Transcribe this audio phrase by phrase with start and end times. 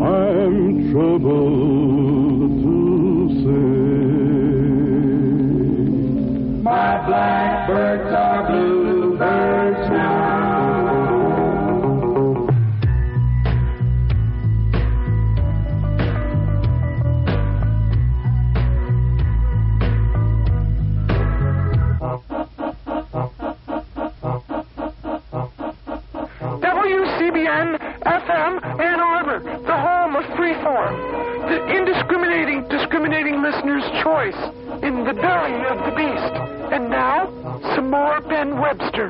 [0.00, 2.76] I'm troubled to
[3.42, 3.98] say.
[6.62, 8.08] My blackbirds
[28.78, 34.36] Ann Arbor, the home of freeform, the indiscriminating, discriminating listener's choice
[34.82, 36.34] in the belly of the beast.
[36.72, 37.26] And now,
[37.74, 39.08] some more Ben Webster.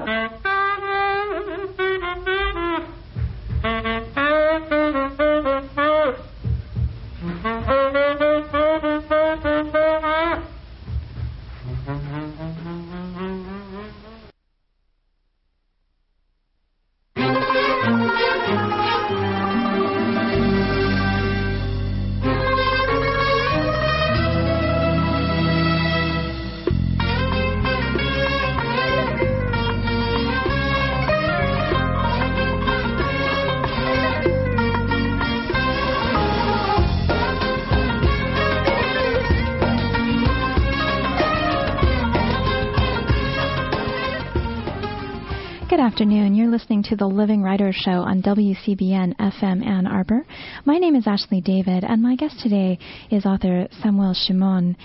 [45.78, 46.34] Good afternoon.
[46.34, 50.26] You're listening to the Living Writers Show on WCBN FM Ann Arbor.
[50.64, 52.80] My name is Ashley David, and my guest today
[53.12, 54.76] is author Samuel Shimon.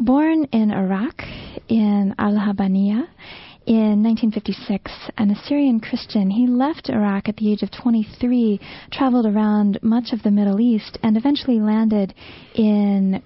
[0.00, 1.22] Born in Iraq,
[1.68, 3.06] in Al Habaniya,
[3.64, 8.58] in 1956, an Assyrian Christian, he left Iraq at the age of 23,
[8.90, 12.12] traveled around much of the Middle East, and eventually landed
[12.56, 13.22] in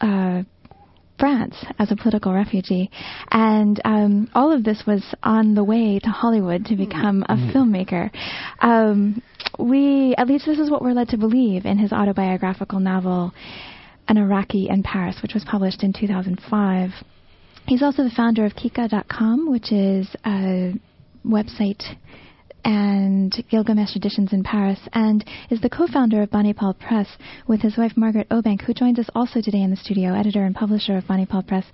[0.00, 0.44] uh,
[1.18, 2.90] France as a political refugee.
[3.30, 8.10] And um, all of this was on the way to Hollywood to become a filmmaker.
[8.60, 9.22] Um,
[9.58, 13.32] we, at least this is what we're led to believe in his autobiographical novel,
[14.08, 16.90] An Iraqi in Paris, which was published in 2005.
[17.66, 20.74] He's also the founder of Kika.com, which is a
[21.26, 21.82] website
[22.64, 27.06] and Gilgamesh Editions in Paris, and is the co-founder of Banipal Press
[27.46, 30.54] with his wife Margaret Obank, who joins us also today in the studio, editor and
[30.54, 31.64] publisher of Banipal Press.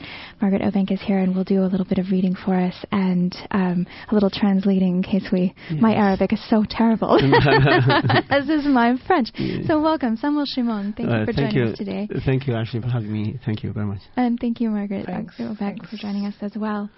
[0.41, 3.35] Margaret Obank is here and will do a little bit of reading for us and
[3.51, 7.15] um, a little translating in case we my Arabic is so terrible,
[8.31, 9.29] as is my French.
[9.67, 10.93] So welcome, Samuel Shimon.
[10.97, 11.73] Thank you Uh, for thank joining you.
[11.73, 12.09] us today.
[12.25, 13.39] Thank you, Ashley, for having me.
[13.45, 14.01] Thank you very much.
[14.17, 15.91] And thank you, Margaret Thanks, Obank, thanks.
[15.91, 16.91] for joining us as well.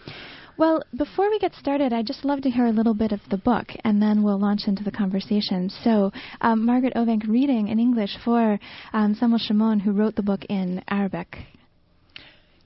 [0.59, 3.37] Well, before we get started, I'd just love to hear a little bit of the
[3.37, 5.69] book, and then we'll launch into the conversation.
[5.84, 8.59] So, um, Margaret Obank reading in English for
[8.95, 11.37] um, Samuel Shimon, who wrote the book in Arabic.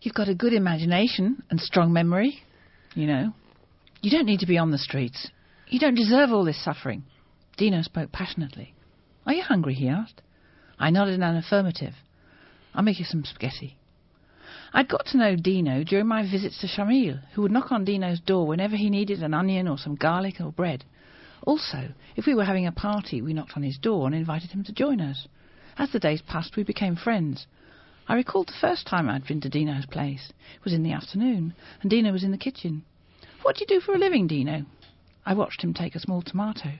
[0.02, 2.38] You've got a good imagination and strong memory,
[2.94, 3.32] you know.
[4.02, 5.28] You don't need to be on the streets.
[5.66, 7.02] You don't deserve all this suffering.
[7.56, 8.72] Dino spoke passionately.
[9.26, 9.74] Are you hungry?
[9.74, 10.22] he asked.
[10.78, 11.94] I nodded an affirmative.
[12.72, 13.76] I'll make you some spaghetti.
[14.72, 18.20] I'd got to know Dino during my visits to Shamil, who would knock on Dino's
[18.20, 20.84] door whenever he needed an onion or some garlic or bread.
[21.42, 24.62] Also, if we were having a party, we knocked on his door and invited him
[24.64, 25.26] to join us.
[25.76, 27.46] As the days passed, we became friends.
[28.06, 30.32] I recalled the first time I'd been to Dino's place.
[30.54, 32.84] It was in the afternoon, and Dino was in the kitchen.
[33.42, 34.66] What do you do for a living, Dino?
[35.26, 36.74] I watched him take a small tomato.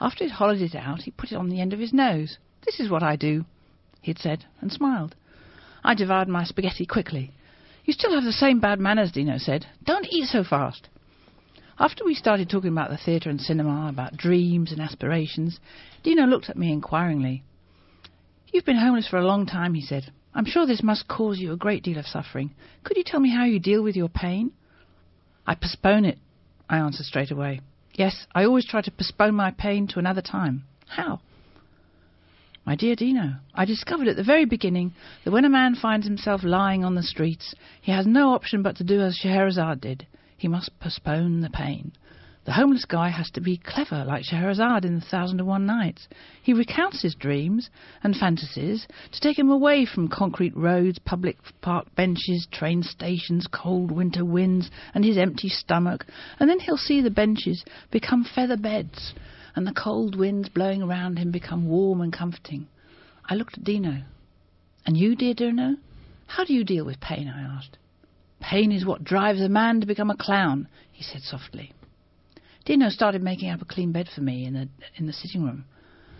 [0.00, 2.38] After he'd hollowed it out, he put it on the end of his nose.
[2.64, 3.44] This is what I do,
[4.00, 5.14] he had said, and smiled.
[5.84, 7.32] I devoured my spaghetti quickly.
[7.84, 9.66] You still have the same bad manners, Dino said.
[9.84, 10.88] Don't eat so fast.
[11.78, 15.58] After we started talking about the theatre and cinema, about dreams and aspirations,
[16.04, 17.42] Dino looked at me inquiringly.
[18.52, 20.12] You've been homeless for a long time, he said.
[20.34, 22.54] I'm sure this must cause you a great deal of suffering.
[22.84, 24.52] Could you tell me how you deal with your pain?
[25.46, 26.18] I postpone it,
[26.68, 27.60] I answered straight away.
[27.94, 30.64] Yes, I always try to postpone my pain to another time.
[30.86, 31.20] How?
[32.64, 36.44] My dear Dino, I discovered at the very beginning that when a man finds himself
[36.44, 40.06] lying on the streets, he has no option but to do as Scheherazade did.
[40.36, 41.90] He must postpone the pain.
[42.44, 46.06] The homeless guy has to be clever, like Scheherazade in The Thousand and One Nights.
[46.40, 47.68] He recounts his dreams
[48.04, 53.90] and fantasies to take him away from concrete roads, public park benches, train stations, cold
[53.90, 56.06] winter winds, and his empty stomach,
[56.38, 59.14] and then he'll see the benches become feather beds,
[59.54, 62.66] and the cold winds blowing around him become warm and comforting.
[63.28, 64.02] I looked at Dino.
[64.86, 65.76] And you, dear Dino?
[66.26, 67.28] How do you deal with pain?
[67.28, 67.78] I asked.
[68.40, 71.72] Pain is what drives a man to become a clown, he said softly.
[72.64, 75.64] Dino started making up a clean bed for me in the in the sitting room.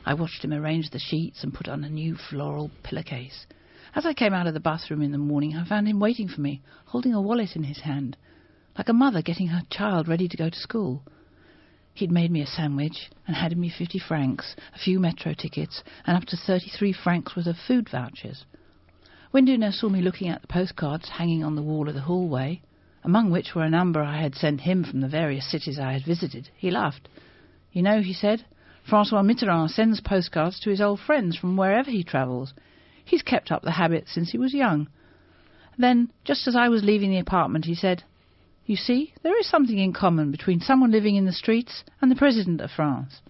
[0.05, 3.47] I watched him arrange the sheets and put on a new floral pillowcase.
[3.95, 6.41] As I came out of the bathroom in the morning, I found him waiting for
[6.41, 8.17] me, holding a wallet in his hand,
[8.77, 11.03] like a mother getting her child ready to go to school.
[11.95, 16.17] He'd made me a sandwich and handed me 50 francs, a few metro tickets, and
[16.17, 18.45] up to 33 francs worth of food vouchers.
[19.31, 22.63] When Dino saw me looking at the postcards hanging on the wall of the hallway,
[23.05, 26.05] among which were a number I had sent him from the various cities I had
[26.05, 27.09] visited, he laughed.
[27.73, 28.45] You know, he said,
[28.85, 32.55] Francois Mitterrand sends postcards to his old friends from wherever he travels.
[33.05, 34.89] He's kept up the habit since he was young.
[35.79, 38.05] Then, just as I was leaving the apartment, he said,
[38.65, 42.17] You see, there is something in common between someone living in the streets and the
[42.17, 43.21] President of France.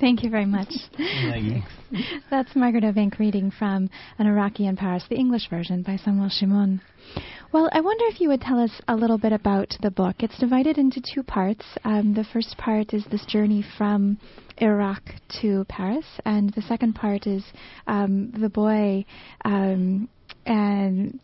[0.00, 0.72] Thank you very much.
[2.30, 6.80] That's Margaret Obank reading from An Iraqi in Paris, the English version by Samuel Shimon.
[7.52, 10.16] Well, I wonder if you would tell us a little bit about the book.
[10.20, 11.64] It's divided into two parts.
[11.84, 14.18] Um, the first part is this journey from
[14.58, 15.02] Iraq
[15.42, 17.44] to Paris, and the second part is
[17.86, 19.04] um, the boy
[19.44, 20.08] um,
[20.46, 21.20] and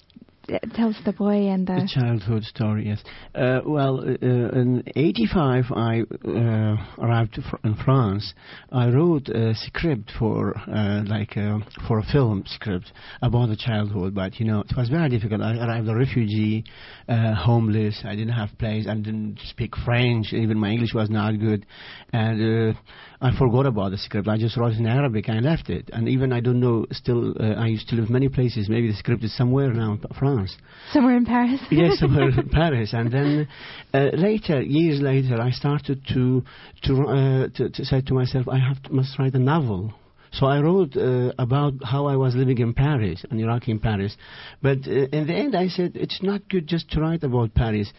[0.48, 2.88] it tells the boy and the, the childhood story.
[2.88, 3.02] Yes.
[3.34, 8.34] Uh, well, uh, in '85, I uh, arrived fr- in France.
[8.72, 12.92] I wrote a script for uh, like uh, for a film script
[13.22, 15.42] about the childhood, but you know it was very difficult.
[15.42, 16.64] I arrived a refugee,
[17.08, 18.02] uh, homeless.
[18.04, 18.86] I didn't have place.
[18.88, 20.32] I didn't speak French.
[20.32, 21.66] Even my English was not good,
[22.12, 22.76] and
[23.20, 24.28] I forgot about the script.
[24.28, 25.90] I just wrote in Arabic and I left it.
[25.92, 26.86] And even I don't know.
[26.92, 28.68] Still, I used to live many places.
[28.68, 30.56] Maybe the script is somewhere now in France.
[30.92, 31.60] Somewhere in Paris?
[31.70, 32.92] yes, somewhere in Paris.
[32.92, 33.48] And then
[33.92, 36.44] uh, later, years later, I started to
[36.84, 39.94] to, uh, to, to say to myself, I have to, must write a novel.
[40.32, 44.16] So I wrote uh, about how I was living in Paris, an Iraqi in Paris.
[44.62, 47.92] But uh, in the end, I said it's not good just to write about Paris.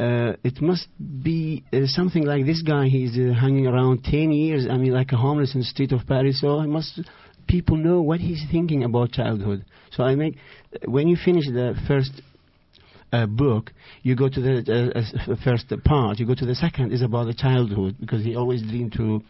[0.00, 0.88] Uh, it must
[1.22, 2.86] be uh, something like this guy.
[2.86, 6.06] He's uh, hanging around 10 years, I mean, like a homeless in the street of
[6.06, 6.40] Paris.
[6.40, 7.00] So I must
[7.46, 9.66] people know what he's thinking about childhood.
[9.90, 10.36] So I make
[10.86, 12.22] when you finish the first
[13.12, 16.18] uh, book, you go to the uh, uh, first part.
[16.18, 19.22] You go to the second is about the childhood because he always dreamed to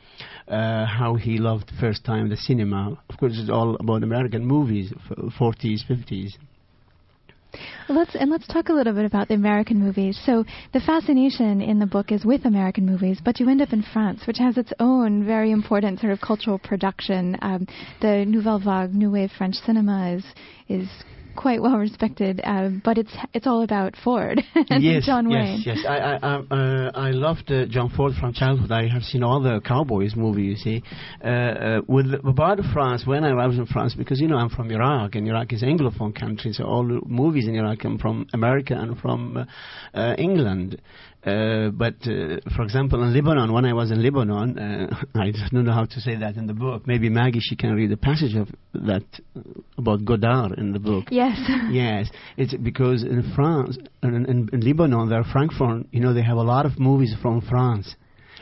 [0.46, 2.96] uh, how he loved first time the cinema.
[3.08, 6.34] Of course, it's all about American movies, 40s, 50s.
[7.90, 10.16] Let's and let's talk a little bit about the American movies.
[10.25, 13.82] So the fascination in the book is with American movies, but you end up in
[13.82, 17.37] France, which has its own very important sort of cultural production.
[17.42, 17.66] Um,
[18.00, 20.25] the Nouvelle Vague, New Wave French cinema is
[20.69, 20.88] is
[21.37, 24.41] quite well respected, uh, but it's it's all about Ford
[24.71, 25.62] and yes, John Wayne.
[25.65, 25.87] Yes, yes.
[25.88, 28.71] I I I, uh, I loved uh, John Ford from childhood.
[28.73, 30.62] I have seen all the cowboys movies.
[30.65, 30.82] You see,
[31.25, 34.71] uh, uh, with about France when I was in France, because you know I'm from
[34.71, 38.75] Iraq, and Iraq is Anglophone country, so all the movies in Iraq come from America
[38.75, 39.47] and from
[39.94, 40.81] uh, England.
[41.25, 45.64] Uh, but uh, for example, in Lebanon, when I was in Lebanon, uh, I don't
[45.64, 46.87] know how to say that in the book.
[46.87, 49.05] Maybe Maggie she can read the passage of that
[49.76, 51.06] about Godard in the book.
[51.11, 51.38] Yes.
[51.70, 52.08] yes,
[52.38, 56.38] it's because in France, in, in, in Lebanon, there are Frankfurt, you know, they have
[56.38, 57.94] a lot of movies from France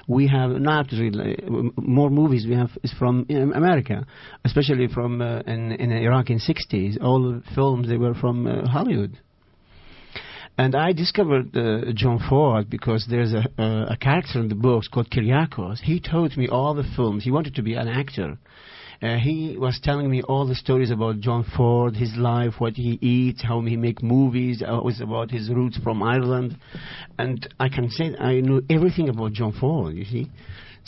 [0.09, 1.37] we have not really
[1.77, 4.07] more movies we have is from America,
[4.45, 6.97] especially from uh, in, in Iraq in 60s.
[7.03, 9.19] All the films they were from uh, Hollywood.
[10.59, 14.89] And I discovered uh, John Ford because there's a, uh, a character in the books
[14.89, 15.79] called Kyriakos.
[15.79, 17.23] He told me all the films.
[17.23, 18.37] He wanted to be an actor.
[19.01, 22.99] Uh, he was telling me all the stories about John Ford, his life, what he
[23.01, 26.59] eats, how he make movies, uh, was about his roots from Ireland,
[27.17, 29.95] and I can say I knew everything about John Ford.
[29.95, 30.29] You see,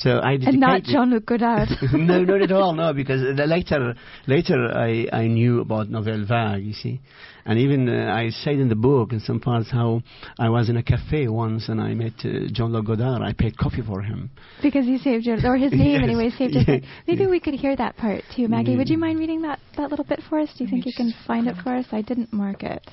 [0.00, 1.68] so I and not Jean-Luc Godard.
[1.92, 2.72] no, not at all.
[2.72, 3.94] No, because later,
[4.26, 6.64] later I, I knew about Nouvelle Vague.
[6.64, 7.00] You see,
[7.44, 10.02] and even uh, I said in the book in some parts how
[10.38, 13.20] I was in a cafe once and I met uh, Jean-Luc Godard.
[13.20, 14.30] I paid coffee for him
[14.62, 16.02] because he saved your or his name yes.
[16.02, 16.66] anyway saved his.
[16.66, 16.82] name.
[17.06, 18.78] Maybe we could hear that part too, Maggie.
[18.78, 20.48] Would you mind reading that that little bit for us?
[20.56, 21.84] Do you think you can find it for us?
[21.92, 22.86] I didn't mark it.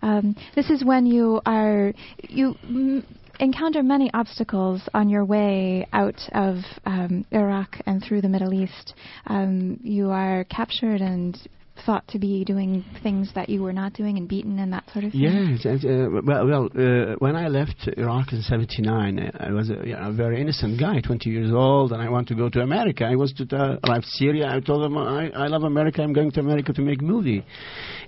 [0.00, 1.92] Um, this is when you are
[2.28, 2.54] you.
[2.64, 3.04] M-
[3.40, 8.94] encounter many obstacles on your way out of um, Iraq and through the Middle East.
[9.26, 11.38] Um, you are captured and
[11.84, 15.04] thought to be doing things that you were not doing and beaten and that sort
[15.04, 15.20] of thing?
[15.20, 15.66] Yes.
[15.66, 20.08] Uh, well, well uh, when I left Iraq in 79, I was a, you know,
[20.08, 23.04] a, very innocent guy, 20 years old, and I want to go to America.
[23.04, 24.48] I was to uh, arrive Syria.
[24.48, 26.02] I told them, I, I love America.
[26.02, 27.44] I'm going to America to make movie.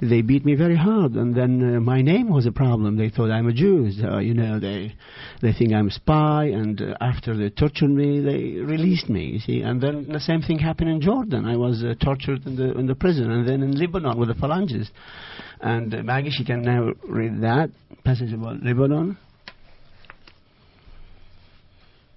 [0.00, 2.96] They beat me very hard, and then uh, my name was a problem.
[2.96, 3.90] They thought I'm a Jew.
[3.92, 4.94] So, you know, they
[5.42, 9.24] they think I'm a spy, and uh, after they tortured me, they released me.
[9.26, 11.44] You see, and then the same thing happened in Jordan.
[11.44, 14.34] I was uh, tortured in the in the prison, and then in Lebanon with the
[14.34, 14.90] phalangists.
[15.60, 17.70] And uh, Maggie, she can now read that
[18.04, 19.18] passage about Lebanon.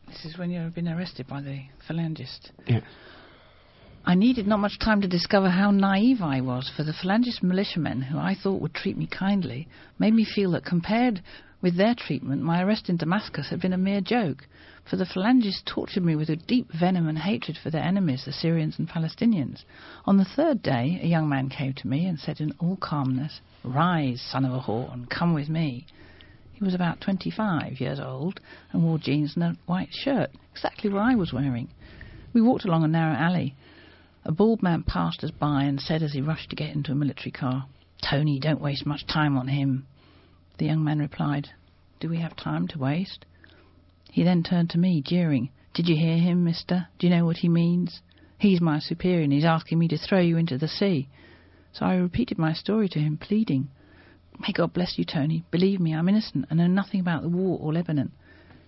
[0.07, 2.49] This is when you've been arrested by the phalangists.
[2.67, 2.81] Yeah.
[4.05, 8.01] I needed not much time to discover how naive I was, for the Phalangist militiamen,
[8.01, 9.67] who I thought would treat me kindly,
[9.99, 11.21] made me feel that compared
[11.61, 14.47] with their treatment, my arrest in Damascus had been a mere joke.
[14.89, 18.31] For the Phalangists tortured me with a deep venom and hatred for their enemies, the
[18.31, 19.63] Syrians and Palestinians.
[20.05, 23.41] On the third day, a young man came to me and said in all calmness,
[23.63, 25.85] Rise, son of a whore, and come with me.
[26.53, 28.39] He was about 25 years old
[28.71, 31.69] and wore jeans and a white shirt, exactly what I was wearing.
[32.33, 33.55] We walked along a narrow alley.
[34.23, 36.95] A bald man passed us by and said as he rushed to get into a
[36.95, 37.65] military car,
[38.01, 39.87] Tony, don't waste much time on him.
[40.59, 41.51] The young man replied,
[42.01, 43.25] Do we have time to waste?
[44.11, 46.89] He then turned to me, jeering, Did you hear him, mister?
[46.97, 48.01] Do you know what he means?
[48.37, 51.07] He's my superior and he's asking me to throw you into the sea.
[51.71, 53.69] So I repeated my story to him, pleading.
[54.37, 55.45] May God bless you, Tony.
[55.49, 58.11] Believe me, I'm innocent and know nothing about the war or Lebanon.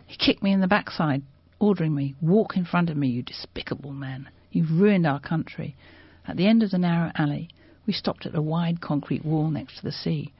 [0.08, 1.24] He kicked me in the backside,
[1.60, 4.30] ordering me, Walk in front of me, you despicable man.
[4.50, 5.76] You've ruined our country.
[6.26, 7.50] At the end of the narrow alley,
[7.86, 10.32] we stopped at a wide concrete wall next to the sea.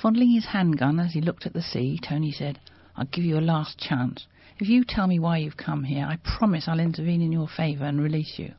[0.00, 2.58] Fondling his handgun as he looked at the sea, Tony said,
[2.96, 4.26] I'll give you a last chance.
[4.58, 7.84] If you tell me why you've come here, I promise I'll intervene in your favour
[7.84, 8.52] and release you.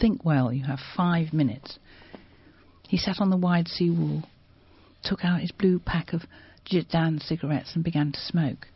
[0.00, 1.78] Think well, you have five minutes.
[2.88, 4.22] He sat on the wide sea wall,
[5.02, 6.22] took out his blue pack of
[6.64, 8.66] Gitanes cigarettes and began to smoke.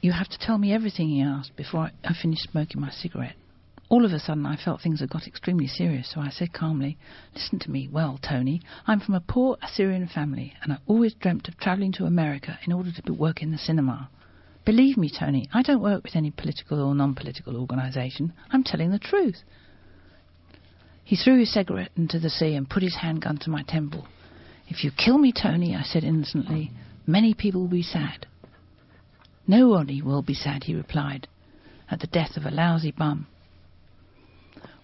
[0.00, 3.36] You have to tell me everything, he asked, before I finish smoking my cigarette.
[3.88, 6.98] All of a sudden, I felt things had got extremely serious, so I said calmly,
[7.34, 8.60] Listen to me well, Tony.
[8.84, 12.72] I'm from a poor Assyrian family, and I always dreamt of travelling to America in
[12.72, 14.10] order to work in the cinema.
[14.64, 18.32] Believe me, Tony, I don't work with any political or non political organisation.
[18.50, 19.44] I'm telling the truth.
[21.04, 24.08] He threw his cigarette into the sea and put his handgun to my temple.
[24.66, 26.72] If you kill me, Tony, I said innocently,
[27.06, 28.26] many people will be sad.
[29.46, 31.28] Nobody will be sad, he replied,
[31.88, 33.28] at the death of a lousy bum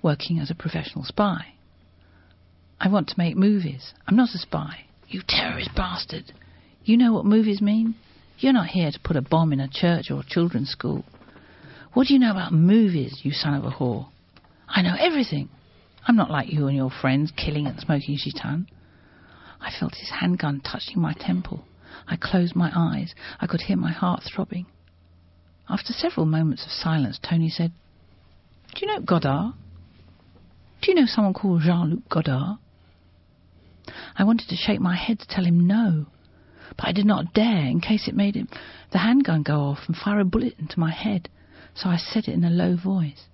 [0.03, 1.55] working as a professional spy.
[2.81, 3.93] I want to make movies.
[4.07, 4.87] I'm not a spy.
[5.09, 6.33] You terrorist bastard.
[6.85, 7.95] You know what movies mean?
[8.39, 11.05] You're not here to put a bomb in a church or a children's school.
[11.93, 14.09] What do you know about movies, you son of a whore?
[14.69, 15.49] I know everything.
[16.07, 18.67] I'm not like you and your friends killing and smoking Gitanes.
[19.61, 21.65] I felt his handgun touching my temple.
[22.09, 23.15] I closed my eyes.
[23.41, 24.67] I could hear my heart throbbing.
[25.69, 27.73] After several moments of silence, Tony said,
[28.75, 29.55] Do you know Godard?
[30.83, 32.59] Do you know someone called Jean Luc Godard?
[34.19, 36.07] I wanted to shake my head to tell him no,
[36.77, 38.49] but I did not dare in case it made him,
[38.91, 41.29] the handgun go off and fire a bullet into my head,
[41.75, 43.29] so I said it in a low voice.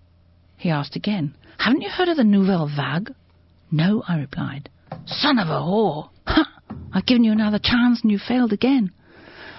[0.58, 3.14] He asked again, Haven't you heard of the Nouvelle Vague?
[3.70, 4.68] No, I replied.
[5.06, 6.10] Son of a whore!
[6.26, 6.44] Ha!
[6.92, 8.92] I've given you another chance and you failed again.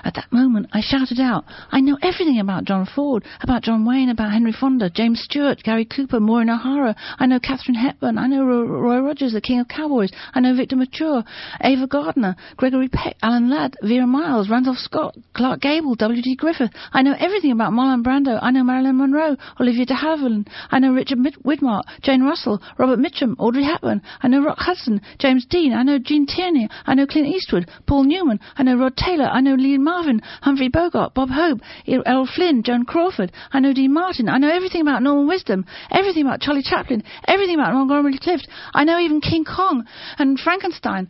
[0.03, 4.09] At that moment, I shouted out, I know everything about John Ford, about John Wayne,
[4.09, 6.95] about Henry Fonda, James Stewart, Gary Cooper, Maureen O'Hara.
[7.17, 8.17] I know Katharine Hepburn.
[8.17, 10.11] I know Roy Rogers, the King of Cowboys.
[10.33, 11.23] I know Victor Mature,
[11.61, 16.35] Ava Gardner, Gregory Peck, Alan Ladd, Vera Miles, Randolph Scott, Clark Gable, W.D.
[16.35, 16.71] Griffith.
[16.93, 18.39] I know everything about Marlon Brando.
[18.41, 20.47] I know Marilyn Monroe, Olivia de Havilland.
[20.71, 24.01] I know Richard Mid- Widmark, Jane Russell, Robert Mitchum, Audrey Hepburn.
[24.21, 25.73] I know Rock Hudson, James Dean.
[25.73, 26.69] I know Gene Tierney.
[26.85, 28.39] I know Clint Eastwood, Paul Newman.
[28.57, 29.25] I know Rod Taylor.
[29.25, 33.31] I know Lee Marvin, Humphrey Bogart, Bob Hope, Errol Flynn, Joan Crawford.
[33.51, 34.29] I know Dean Martin.
[34.29, 38.47] I know everything about Norman Wisdom, everything about Charlie Chaplin, everything about Montgomery Clift.
[38.71, 39.85] I know even King Kong
[40.19, 41.09] and Frankenstein.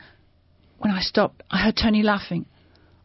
[0.78, 2.46] When I stopped, I heard Tony laughing.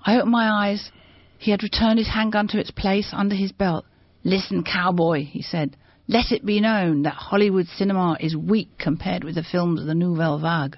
[0.00, 0.92] I opened my eyes.
[1.38, 3.84] He had returned his handgun to its place under his belt.
[4.22, 5.76] Listen, cowboy, he said.
[6.06, 9.94] Let it be known that Hollywood cinema is weak compared with the films of the
[9.94, 10.76] Nouvelle Vague.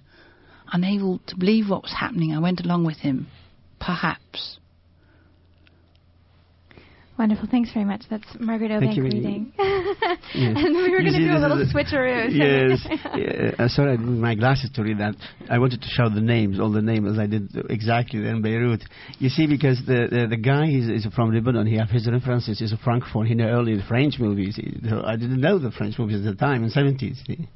[0.72, 3.26] Unable to believe what was happening, I went along with him.
[3.78, 4.58] Perhaps.
[7.18, 7.48] Wonderful.
[7.50, 8.02] Thanks very much.
[8.10, 9.52] That's Margaret Obank you, reading.
[9.56, 9.96] yes.
[10.34, 12.28] and we were going to do a little switcheroo.
[12.30, 12.86] Yes.
[13.16, 15.14] yeah, uh, sorry, I didn't my glasses to read that.
[15.48, 18.84] I wanted to shout the names, all the names, as I did exactly in Beirut.
[19.18, 21.66] You see, because the the, the guy is, is from Lebanon.
[21.66, 22.58] He has his references.
[22.58, 23.26] He's a Francophone.
[23.26, 24.58] He know early the French movies.
[24.58, 27.48] I didn't know the French movies at the time in the 70s.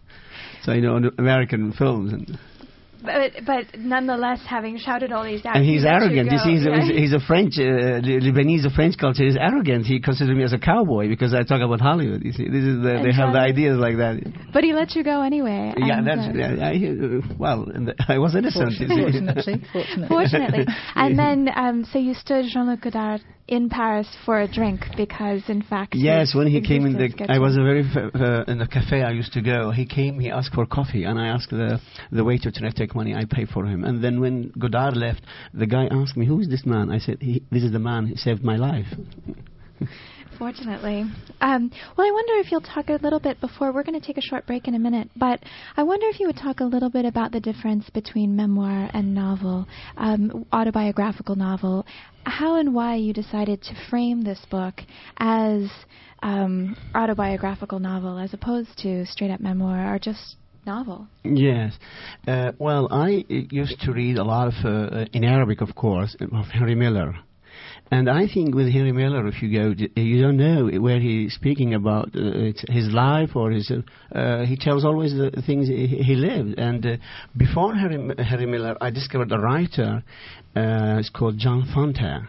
[0.62, 2.38] So you know American films and
[3.02, 6.30] but, but nonetheless, having shouted all these out, and he's arrogant.
[6.30, 9.24] You, You, see, he's, go, he's, he's a French, uh, Lebanese, a French culture.
[9.24, 9.86] He's arrogant.
[9.86, 12.24] He considers me as a cowboy because I talk about Hollywood.
[12.24, 14.20] You see, this is the, they have the ideas like that.
[14.52, 15.74] But he let you go anyway.
[15.76, 17.68] Yeah, and, that's uh, yeah, I, uh, well.
[17.68, 18.72] and the- I was innocent.
[18.72, 19.02] you see.
[19.02, 20.08] Fortunately, fortunately.
[20.08, 20.64] Fortunately.
[20.94, 25.60] and then, um, so you stood Jean-Luc Godard in Paris for a drink because, in
[25.60, 29.02] fact, Yes, when he came in the, I was a very uh, in the cafe
[29.02, 29.70] I used to go.
[29.70, 31.80] He came, he asked for coffee, and I asked the
[32.12, 33.14] the waiter to not take money.
[33.14, 33.84] I pay for him.
[33.84, 37.18] And then when Godard left, the guy asked me, "Who is this man?" I said,
[37.20, 38.86] he, "This is the man who saved my life."
[40.40, 41.04] unfortunately.
[41.42, 44.16] Um, well, I wonder if you'll talk a little bit before we're going to take
[44.16, 45.40] a short break in a minute, but
[45.76, 49.14] I wonder if you would talk a little bit about the difference between memoir and
[49.14, 49.66] novel,
[49.98, 51.84] um, autobiographical novel,
[52.24, 54.80] how and why you decided to frame this book
[55.18, 55.68] as
[56.22, 61.06] um, autobiographical novel as opposed to straight up memoir or just novel.
[61.22, 61.74] Yes.
[62.26, 66.16] Uh, well, I uh, used to read a lot of, uh, in Arabic, of course,
[66.32, 67.14] of Henry Miller.
[67.92, 71.74] And I think with Henry Miller, if you go, you don't know where he's speaking
[71.74, 73.70] about uh, his life or his.
[74.14, 76.56] Uh, he tells always the things he, he lived.
[76.58, 76.96] And uh,
[77.36, 80.04] before Harry, Harry Miller, I discovered a writer.
[80.54, 82.28] Uh, it's called John Fante.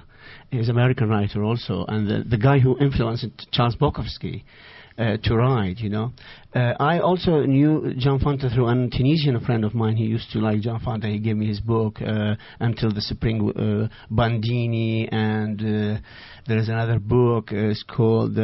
[0.50, 4.44] He's an American writer also, and the, the guy who influenced Charles Bukowski
[4.98, 6.12] uh, to write, you know.
[6.54, 9.96] Uh, I also knew John Fante through a Tunisian friend of mine.
[9.96, 11.12] He used to like John Fante.
[11.12, 16.02] He gave me his book, uh, Until the Spring, uh, Bandini, and uh,
[16.48, 17.52] there is another book.
[17.52, 18.38] Uh, it's called,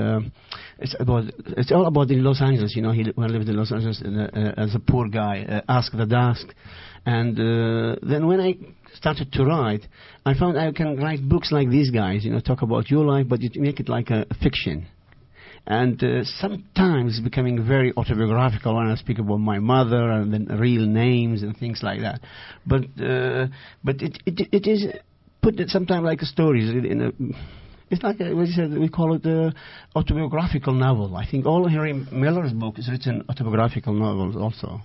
[0.79, 1.25] it's about,
[1.57, 2.91] it's all about in Los Angeles, you know.
[2.91, 4.01] He lived in Los Angeles
[4.57, 6.45] as a poor guy, Ask the Dust.
[7.05, 7.37] And
[8.01, 8.55] then when I
[8.93, 9.81] started to write,
[10.25, 13.27] I found I can write books like these guys, you know, talk about your life,
[13.27, 14.87] but you make it like a fiction
[15.67, 20.86] and uh, sometimes becoming very autobiographical when I speak about my mother and then real
[20.88, 22.21] names and things like that.
[22.65, 23.47] But uh,
[23.83, 24.86] but it, it it is
[25.41, 27.12] put sometimes like a stories in a.
[27.89, 29.53] It's like a, we, said, we call it the
[29.95, 31.15] autobiographical novel.
[31.15, 34.81] I think all Henry Miller's book is written autobiographical novels also.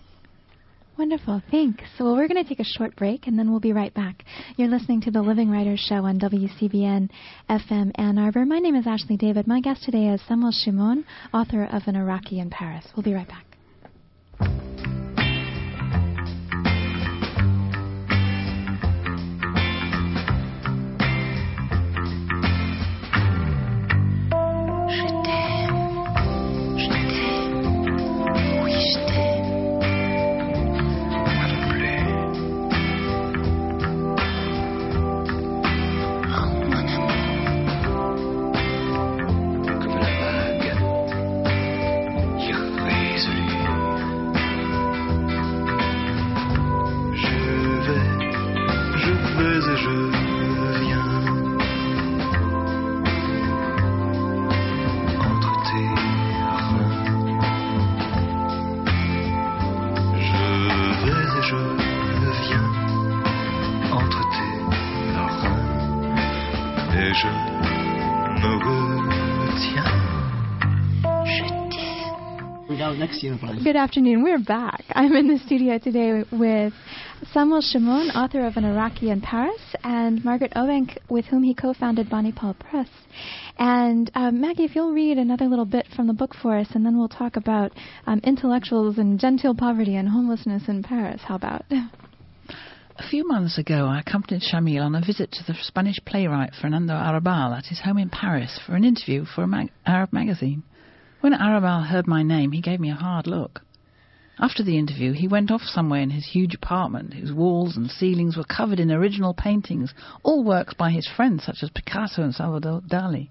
[0.99, 1.43] Wonderful.
[1.51, 1.85] Thanks.
[1.99, 4.25] Well, we're going to take a short break and then we'll be right back.
[4.57, 7.09] You're listening to the Living Writers Show on WCBN
[7.49, 8.45] FM Ann Arbor.
[8.45, 9.47] My name is Ashley David.
[9.47, 12.85] My guest today is Samuel Shimon, author of An Iraqi in Paris.
[12.95, 14.72] We'll be right back.
[73.65, 74.23] Good afternoon.
[74.23, 74.85] We're back.
[74.91, 76.75] I'm in the studio today with
[77.33, 82.11] Samuel Shimon, author of An Iraqi in Paris, and Margaret Obank, with whom he co-founded
[82.11, 82.89] Banipal Press.
[83.59, 86.85] And um, Maggie, if you'll read another little bit from the book for us, and
[86.85, 87.73] then we'll talk about
[88.07, 91.21] um, intellectuals and genteel poverty and homelessness in Paris.
[91.25, 91.65] How about?
[92.99, 96.95] A few months ago, I accompanied Shamil on a visit to the Spanish playwright Fernando
[96.95, 100.63] Arrabal at his home in Paris for an interview for an mag- Arab magazine.
[101.21, 103.63] When Arrabal heard my name, he gave me a hard look.
[104.39, 108.37] After the interview, he went off somewhere in his huge apartment, whose walls and ceilings
[108.37, 112.83] were covered in original paintings, all works by his friends such as Picasso and Salvador
[112.83, 113.31] Dali.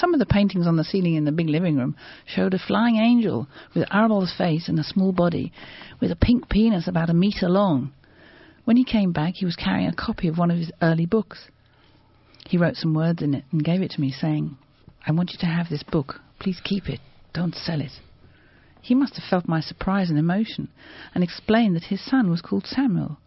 [0.00, 2.96] Some of the paintings on the ceiling in the big living room showed a flying
[2.96, 5.52] angel with Arrabal's face and a small body,
[6.00, 7.92] with a pink penis about a metre long.
[8.64, 11.48] When he came back, he was carrying a copy of one of his early books.
[12.48, 14.56] He wrote some words in it and gave it to me, saying,
[15.06, 16.22] I want you to have this book.
[16.38, 17.00] Please keep it.
[17.34, 17.92] Don't sell it.
[18.80, 20.68] He must have felt my surprise and emotion,
[21.14, 23.18] and explained that his son was called Samuel,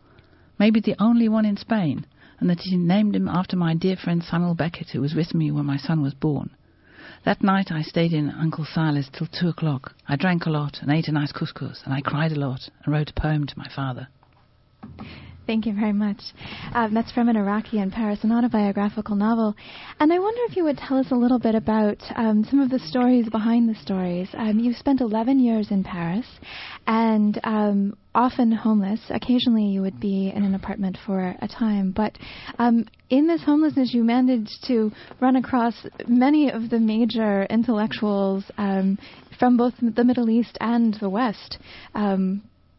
[0.58, 2.08] maybe the only one in Spain,
[2.40, 5.52] and that he named him after my dear friend Samuel Beckett, who was with me
[5.52, 6.50] when my son was born.
[7.26, 9.94] That night I stayed in Uncle Silas till two o'clock.
[10.10, 12.94] I drank a lot and ate a nice couscous, and I cried a lot and
[12.94, 14.10] wrote a poem to my father.
[15.48, 16.22] Thank you very much.
[16.74, 19.56] Um, that's from An Iraqi in Paris, an autobiographical novel.
[20.00, 22.70] And I wonder if you would tell us a little bit about um, some of
[22.70, 24.30] the stories behind the stories.
[24.34, 26.26] Um, you've spent 11 years in Paris
[26.88, 29.00] and um, often homeless.
[29.10, 31.92] Occasionally you would be in an apartment for a time.
[31.92, 32.18] But
[32.60, 35.74] um, in this homelessness, you managed to run across
[36.08, 38.98] many of the major intellectuals um,
[39.40, 41.58] from both the Middle East and the West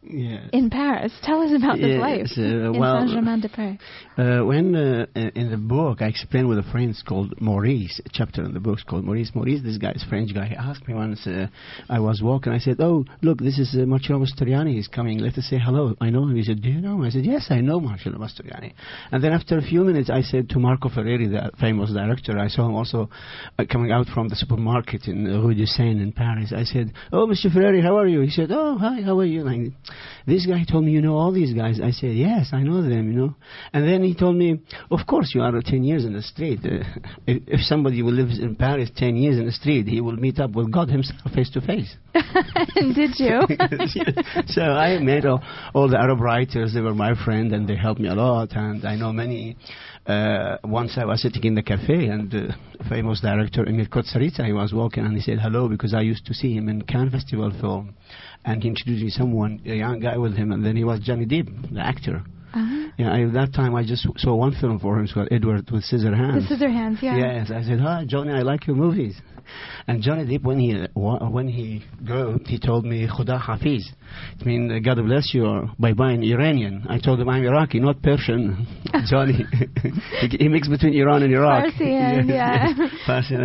[0.07, 0.49] Yes.
[0.53, 1.11] in Paris.
[1.23, 3.79] Tell us about this Yes, life uh, in well, Saint-Germain-des-Prés.
[4.17, 7.99] Uh, when uh, uh, in the book I explain with a friend it's called Maurice,
[8.05, 9.31] a chapter in the book called Maurice.
[9.33, 10.47] Maurice, this guy is French guy.
[10.47, 11.25] He asked me once.
[11.25, 11.47] Uh,
[11.89, 12.53] I was walking.
[12.53, 14.75] I said, "Oh, look, this is uh, Marcello Mastroianni.
[14.75, 15.19] He's coming.
[15.19, 16.35] Let us say hello." I know him.
[16.35, 18.73] He said, "Do you know him?" I said, "Yes, I know Marcello Mastroianni."
[19.11, 22.47] And then after a few minutes, I said to Marco Ferreri, the famous director, I
[22.47, 23.09] saw him also
[23.57, 26.53] uh, coming out from the supermarket in Rue de Seine in Paris.
[26.55, 27.47] I said, "Oh, Mr.
[27.53, 29.73] Ferreri, how are you?" He said, "Oh, hi, how are you?" Like,
[30.25, 33.11] this guy told me, "You know all these guys." I said, "Yes, I know them."
[33.11, 33.35] You know.
[33.73, 34.59] And then he told me,
[34.91, 36.59] "Of course, you are 10 years in the street.
[36.63, 36.83] Uh,
[37.27, 40.39] if, if somebody who lives in Paris 10 years in the street, he will meet
[40.39, 41.95] up with God Himself face to face."
[42.75, 43.41] Did you?
[44.47, 46.73] so I met all, all the Arab writers.
[46.73, 48.49] They were my friend, and they helped me a lot.
[48.55, 49.57] And I know many.
[50.05, 52.53] Uh, once I was sitting in the cafe, and uh,
[52.87, 56.33] famous director Emir Kusturica, he was walking, and he said hello because I used to
[56.33, 57.95] see him in Cannes Festival film,
[58.43, 61.25] and he introduced me someone, a young guy with him, and then he was Johnny
[61.25, 62.23] Depp, the actor.
[62.53, 62.89] Uh-huh.
[62.97, 65.69] Yeah, I, at that time I just saw one film for him, it's called Edward
[65.71, 66.47] with Scissor The Hands.
[66.47, 67.17] scissor hands, yeah.
[67.17, 69.15] Yes, I said, "Hi, Johnny, I like your movies."
[69.87, 73.91] And Johnny Depp, when he when he go, he told me, "Khuda Hafiz,"
[74.39, 76.85] it means uh, God bless you, or bye bye in Iranian.
[76.89, 78.67] I told him I'm Iraqi, not Persian.
[79.09, 79.45] Johnny,
[80.21, 81.73] he, he mixed between Iran and Iraq.
[81.73, 82.73] Farsi and, yeah.
[83.07, 83.35] Farsi.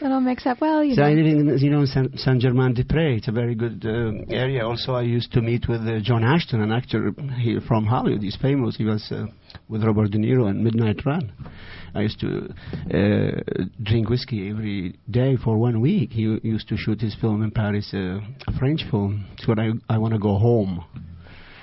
[0.00, 0.60] Little mix up.
[0.60, 1.08] Well, you So know.
[1.08, 3.18] I live in, you know, San, Saint Germain des Prés.
[3.18, 4.66] It's a very good uh, area.
[4.66, 8.22] Also, I used to meet with uh, John Ashton, an actor here from Hollywood.
[8.22, 8.76] He's famous.
[8.76, 9.26] He was uh,
[9.68, 11.32] with Robert De Niro in Midnight Run.
[11.94, 12.52] I used to
[12.92, 16.10] uh, drink whiskey every day for one week.
[16.10, 19.26] He used to shoot his film in Paris, uh, a French film.
[19.34, 20.84] It's what I I want to go home.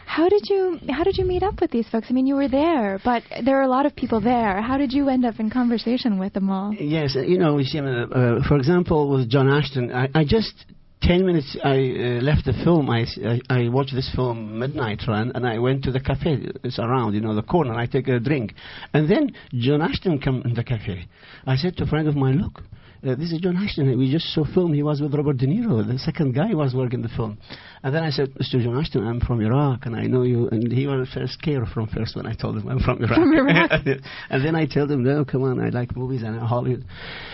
[0.05, 2.07] How did you how did you meet up with these folks?
[2.09, 4.61] I mean, you were there, but there are a lot of people there.
[4.61, 6.73] How did you end up in conversation with them all?
[6.73, 10.65] Yes, you know, uh, uh, for example, with John Ashton, I, I just
[11.01, 12.89] ten minutes I uh, left the film.
[12.89, 16.47] I, I, I, watched this film Midnight Run, and I went to the cafe.
[16.63, 17.73] It's around, you know, the corner.
[17.73, 18.53] I take a drink,
[18.93, 21.07] and then John Ashton come in the cafe.
[21.45, 22.61] I said to a friend of mine, look.
[23.03, 23.97] Uh, this is John Ashton.
[23.97, 24.73] We just saw film.
[24.73, 25.85] He was with Robert De Niro.
[25.85, 27.39] The second guy was working the film.
[27.83, 28.61] And then I said, Mr.
[28.63, 30.47] John Ashton, I'm from Iraq, and I know you.
[30.49, 33.15] And he was first scared from first when I told him I'm from Iraq.
[33.15, 33.81] From Iraq.
[34.29, 36.85] and then I told him, no, come on, I like movies and Hollywood.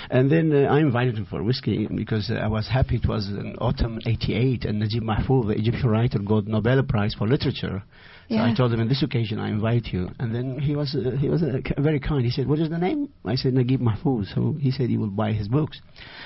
[0.10, 3.28] And then uh, I invited him for whiskey because uh, I was happy it was
[3.28, 7.84] in autumn 88 and Najib Mahfouz, the Egyptian writer, got Nobel Prize for Literature.
[8.30, 10.10] So I told him, on this occasion, I invite you.
[10.20, 12.26] And then he was uh, he was uh, very kind.
[12.26, 13.08] He said, what is the name?
[13.24, 14.34] I said, Najib Mahfouz.
[14.36, 15.80] So he said he will buy his books.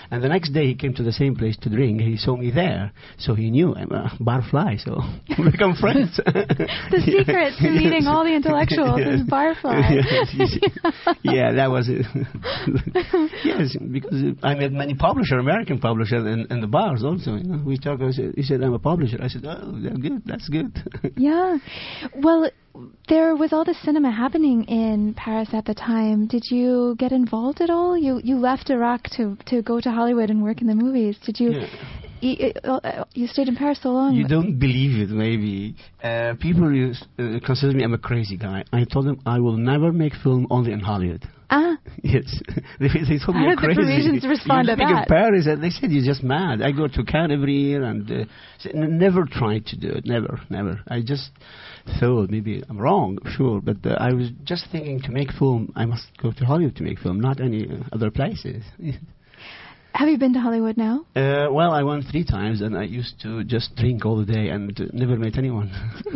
[0.10, 2.02] And the next day he came to the same place to drink.
[2.02, 2.92] He saw me there.
[3.20, 4.80] So he knew a barfly.
[4.84, 5.02] So
[5.38, 6.20] we become friends.
[6.92, 9.82] The secret to meeting all the intellectuals is barfly.
[10.34, 10.58] Yes,
[11.24, 12.06] yeah, that was it.
[13.44, 17.36] yes, because I met many publishers, American publishers, and, in the bars also.
[17.36, 18.02] You know, we talk.
[18.02, 20.22] I said, he said, "I'm a publisher." I said, "Oh, that's good.
[20.26, 20.72] That's good."
[21.18, 21.58] Yeah.
[22.16, 22.50] Well,
[23.08, 26.28] there was all this cinema happening in Paris at the time.
[26.28, 27.98] Did you get involved at all?
[27.98, 31.18] You you left Iraq to to go to Hollywood and work in the movies.
[31.26, 31.52] Did you?
[31.52, 31.68] Yeah.
[32.22, 34.16] You, uh, you stayed in Paris so long.
[34.16, 35.76] You don't believe it, maybe.
[36.04, 38.64] Uh, people uh, consider me I'm a crazy guy.
[38.72, 41.24] I told them I will never make film only in Hollywood.
[41.50, 42.40] Ah, Yes,
[42.80, 43.82] they, they told me How I'm did the crazy.
[43.82, 45.00] Parisians respond you to that?
[45.00, 46.62] in Paris, and they said you're just mad.
[46.62, 48.26] I go to Cannes every year, and uh,
[48.74, 50.06] never tried to do it.
[50.06, 50.80] Never, never.
[50.88, 51.32] I just
[52.00, 55.86] thought maybe I'm wrong, sure, but uh, I was just thinking to make film, I
[55.86, 58.64] must go to Hollywood to make film, not any uh, other places.
[59.94, 61.06] have you been to Hollywood now?
[61.16, 64.50] Uh, well, I went three times, and I used to just drink all the day
[64.50, 65.72] and uh, never met anyone.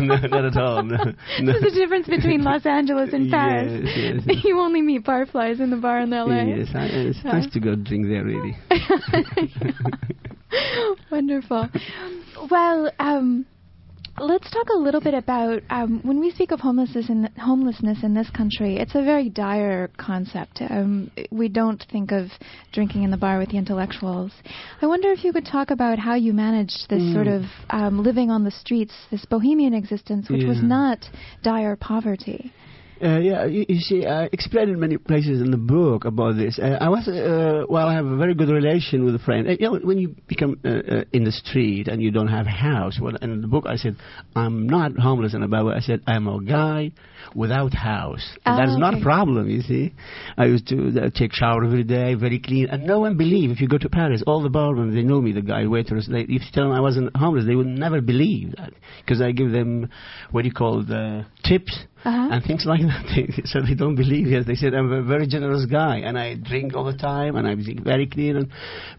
[0.00, 0.82] no, not at all.
[0.82, 0.96] No,
[1.40, 1.52] no.
[1.60, 3.82] There's a difference between Los Angeles and Paris.
[3.94, 4.44] Yes, yes.
[4.44, 6.42] you only meet barflies in the bar in LA.
[6.42, 7.32] Yes, I, it's Yeah.
[7.32, 8.56] nice to go drink there, really.
[11.10, 11.68] Wonderful.
[12.50, 13.46] Well, um,
[14.18, 18.14] let's talk a little bit about um, when we speak of homelessness in homelessness in
[18.14, 18.76] this country.
[18.76, 20.60] It's a very dire concept.
[20.68, 22.26] Um, we don't think of
[22.72, 24.32] drinking in the bar with the intellectuals.
[24.80, 27.14] I wonder if you could talk about how you managed this Mm.
[27.14, 30.98] sort of um, living on the streets, this bohemian existence, which was not
[31.42, 32.52] dire poverty.
[33.02, 36.58] Uh, yeah, you, you see, I explained in many places in the book about this.
[36.62, 39.48] Uh, I was, uh, well, I have a very good relation with a friend.
[39.48, 42.46] Uh, you know, when you become uh, uh, in the street and you don't have
[42.46, 43.96] a house, well, in the book I said,
[44.36, 45.76] I'm not homeless in Abawa.
[45.76, 46.92] I said, I'm a guy
[47.34, 48.24] without house.
[48.46, 49.92] And Ah, that's not a problem, you see.
[50.38, 52.68] I used to uh, take shower every day, very clean.
[52.70, 55.32] And no one believe if you go to Paris, all the barmen, they know me,
[55.32, 56.06] the guy, waiters.
[56.08, 58.72] They, if you tell them I wasn't homeless, they would never believe that.
[59.00, 59.88] Because I give them,
[60.30, 62.28] what do you call the tips Uh-huh.
[62.32, 63.04] and things like that.
[63.14, 64.46] They, so they don't believe it.
[64.46, 67.62] They said I'm a very generous guy, and I drink all the time, and I'm
[67.84, 68.36] very clean.
[68.36, 68.50] And,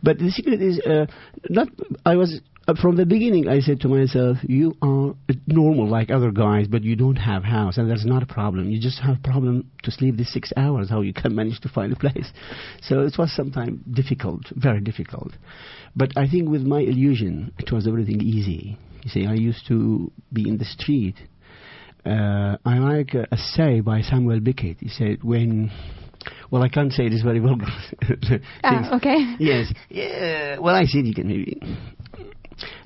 [0.01, 1.07] but the secret is uh,
[1.49, 1.67] not.
[2.05, 3.49] I was uh, from the beginning.
[3.49, 5.15] I said to myself, "You are
[5.47, 8.69] normal like other guys, but you don't have house, and that's not a problem.
[8.69, 10.89] You just have problem to sleep these six hours.
[10.89, 12.31] How you can manage to find a place."
[12.81, 15.33] So it was sometimes difficult, very difficult.
[15.95, 18.77] But I think with my illusion, it was everything easy.
[19.03, 21.15] You see, I used to be in the street.
[22.05, 24.77] Uh, I like a, a say by Samuel Beckett.
[24.79, 25.71] He said, when,
[26.51, 27.57] well, I can't say it is very well.
[28.63, 29.35] Ah, okay.
[29.39, 29.73] Yes.
[29.89, 30.59] Yeah.
[30.59, 31.61] Well, I said you can maybe.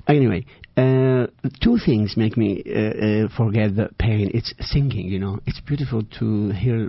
[0.06, 1.26] Anyway, uh,
[1.62, 4.30] two things make me uh, uh, forget the pain.
[4.32, 5.40] It's singing, you know.
[5.46, 6.88] It's beautiful to hear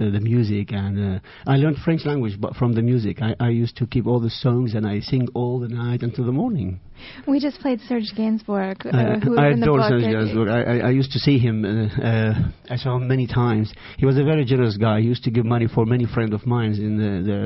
[0.00, 3.18] uh, the music, and uh, I learned French language, but from the music.
[3.22, 6.24] I, I used to keep all the songs, and I sing all the night until
[6.24, 6.80] the morning.
[7.26, 9.82] We just played Serge Gainsbourg, uh, Uh, I adore.
[9.88, 10.48] Serge Gainsbourg.
[10.48, 11.64] I, I, I used to see him.
[11.64, 12.34] Uh, uh,
[12.70, 13.72] I saw him many times.
[13.98, 15.00] He was a very generous guy.
[15.00, 16.72] He used to give money for many friends of mine.
[16.74, 17.40] In the, the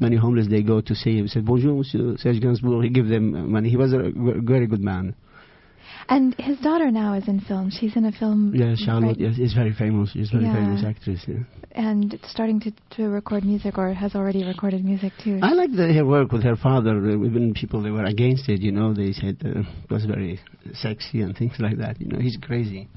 [0.00, 1.24] many homeless, they go to see him.
[1.24, 3.68] He said, "Bonjour, Monsieur Serge Gainsbourg." He give them money.
[3.70, 5.14] He was a very good man.
[6.08, 7.68] And his daughter now is in film.
[7.70, 8.52] She's in a film.
[8.54, 9.06] Yeah, Charlotte.
[9.06, 10.10] right, Yes, is very famous.
[10.12, 10.54] She's very Yeah.
[10.54, 11.24] famous actress.
[11.26, 11.40] Yeah.
[11.74, 15.40] And starting to, to record music, or has already recorded music too.
[15.42, 16.96] I like the, her work with her father.
[16.96, 20.38] Uh, even people that were against it, you know, they said uh, it was very
[20.74, 22.00] sexy and things like that.
[22.00, 22.88] You know, he's crazy.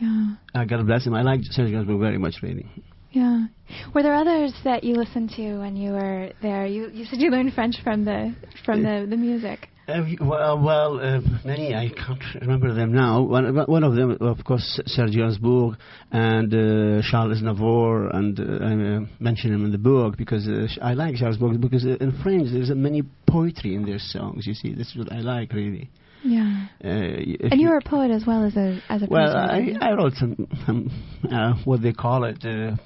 [0.00, 0.34] yeah.
[0.54, 1.14] Uh, God bless him.
[1.14, 2.66] I like Serge Gainsbourg very much, really.
[3.12, 3.46] Yeah.
[3.94, 6.66] Were there others that you listened to when you were there?
[6.66, 9.68] You you said you learned French from the from the, the music.
[9.88, 13.22] Uh, well, well uh, many I can't remember them now.
[13.22, 15.76] One, one of them, of course, Serge Gainsbourg
[16.12, 20.68] and uh, Charles Aznavour, and uh, I uh, mention him in the book because uh,
[20.80, 24.46] I like Charles Aznavour because uh, in French there's uh, many poetry in their songs.
[24.46, 25.90] You see, this is what I like really.
[26.24, 26.68] Yeah.
[26.84, 29.36] Uh, And you were a poet as well as a as a well.
[29.36, 30.90] I, I wrote some, some
[31.28, 32.76] uh, what they call it, uh,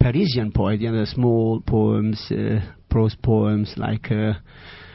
[0.00, 4.34] Parisian poetry, you know, small poems, uh, prose poems, like uh, uh,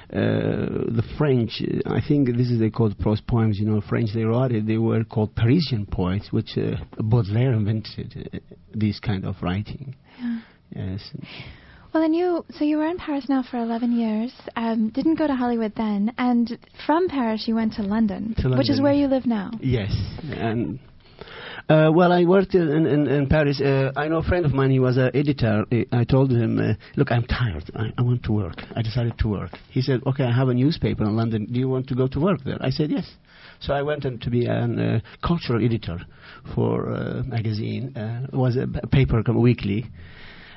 [0.09, 1.61] the French.
[1.61, 3.57] uh, I think this is they called prose poems.
[3.59, 4.65] You know, French they wrote it.
[4.67, 8.37] They were called Parisian poets, which uh, Baudelaire invented uh,
[8.73, 9.95] this kind of writing.
[10.19, 10.39] Yeah.
[10.75, 11.11] Yes.
[11.93, 14.33] Well, and you, so you were in Paris now for 11 years.
[14.57, 18.69] Um, didn't go to Hollywood then, and from Paris you went to London, To which
[18.69, 18.83] is London.
[18.83, 19.51] where you live now.
[19.61, 19.91] Yes,
[20.33, 20.77] and
[21.67, 23.59] uh, well, I worked in in, in Paris.
[23.59, 24.71] Uh, I know a friend of mine.
[24.71, 25.65] He was an editor.
[25.91, 27.71] I told him, uh, "Look, I'm tired.
[27.75, 29.51] I, I want to work." I decided to work.
[29.71, 31.47] He said, "Okay, I have a newspaper in London.
[31.51, 33.09] Do you want to go to work there?" I said, "Yes."
[33.59, 35.99] So I went in to be a uh, cultural editor
[36.53, 37.95] for a magazine.
[37.95, 39.85] Uh, it was a paper weekly.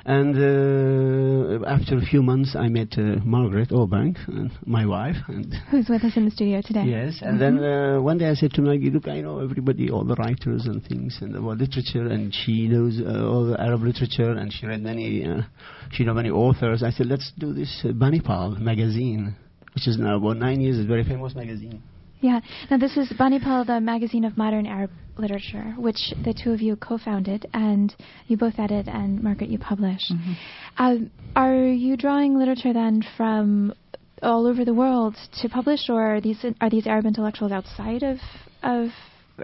[0.09, 5.53] And uh, after a few months, I met uh, Margaret Obank, and my wife, and
[5.69, 6.85] Who's with us in the studio today?
[6.85, 10.03] Yes, and then uh, one day I said to Maggie, "Look, I know everybody, all
[10.03, 14.31] the writers and things, and about literature, and she knows uh, all the Arab literature,
[14.31, 15.43] and she read many, uh,
[15.91, 19.35] she know many authors." I said, "Let's do this uh, Banipal magazine,
[19.75, 21.83] which is now about nine years, a very famous magazine."
[22.21, 22.41] Yeah.
[22.69, 26.75] Now this is Banipal, the magazine of modern Arab literature, which the two of you
[26.75, 27.93] co-founded, and
[28.27, 30.01] you both edit, and Margaret, you publish.
[30.11, 30.33] Mm-hmm.
[30.77, 33.73] Um, are you drawing literature then from
[34.21, 38.17] all over the world to publish, or are these are these Arab intellectuals outside of
[38.63, 38.89] of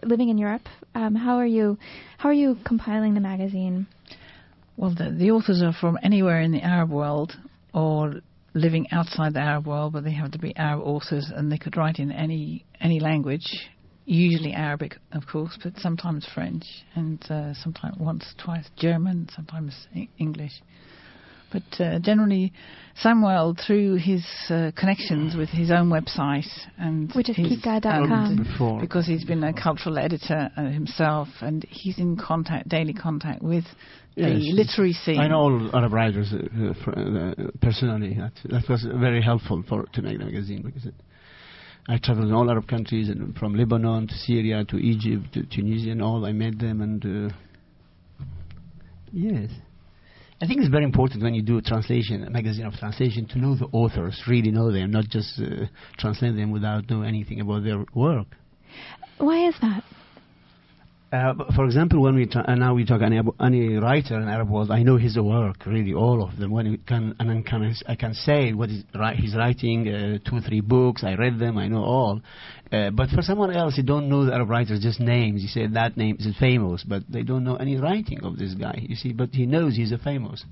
[0.04, 0.68] living in Europe?
[0.96, 1.78] Um, how are you
[2.18, 3.88] how are you compiling the magazine?
[4.78, 7.38] Well, the, the authors are from anywhere in the Arab world
[7.74, 8.16] or
[8.56, 11.78] living outside the Arab world, but they have to be Arab authors, and they could
[11.78, 13.46] write in any any language,
[14.06, 16.64] usually Arabic, of course, but sometimes French,
[16.96, 20.62] and uh, sometimes once, twice German, sometimes e- English.
[21.52, 22.52] But uh, generally,
[22.96, 28.36] Samuel, through his uh, connections with his own website and Which is his- kika.com.
[28.52, 28.80] Before.
[28.82, 33.64] because he's been a cultural editor uh, himself, and he's in contact, daily contact with
[33.66, 34.42] the Yes.
[34.44, 35.20] literary scene.
[35.20, 38.16] I know all Arab writers uh, uh, uh, personally.
[38.18, 40.94] That, that was very helpful for to make the magazine because it,
[41.88, 45.92] I traveled in all Arab countries, and from Lebanon to Syria to Egypt to Tunisia
[45.92, 46.26] and all.
[46.26, 47.36] I met them, and uh,
[49.12, 49.52] yes,
[50.42, 53.38] I think it's very important when you do a translation, a magazine of translation, to
[53.38, 55.66] know the authors, really know them, not just uh,
[55.98, 58.28] translate them without knowing anything about their work.
[59.18, 59.84] Why is that?
[61.12, 64.72] Uh, for example, when we tra- now we talk any any writer in Arab world,
[64.72, 66.52] I know his work really, all of them.
[66.52, 70.42] When can and then can I can say what is ri- he's writing, uh, two
[70.42, 71.04] three books.
[71.04, 72.22] I read them, I know all.
[72.72, 75.42] Uh, but for someone else, you don't know the Arab writers, just names.
[75.42, 78.80] You say that name is famous, but they don't know any writing of this guy.
[78.82, 80.44] You see, but he knows he's a famous.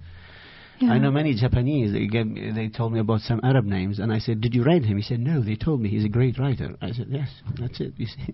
[0.79, 0.91] Yeah.
[0.91, 1.93] I know many Japanese.
[1.93, 4.83] They gave, they told me about some Arab names, and I said, "Did you write
[4.83, 6.75] him?" He said, "No." They told me he's a great writer.
[6.81, 8.33] I said, "Yes, that's it." You see,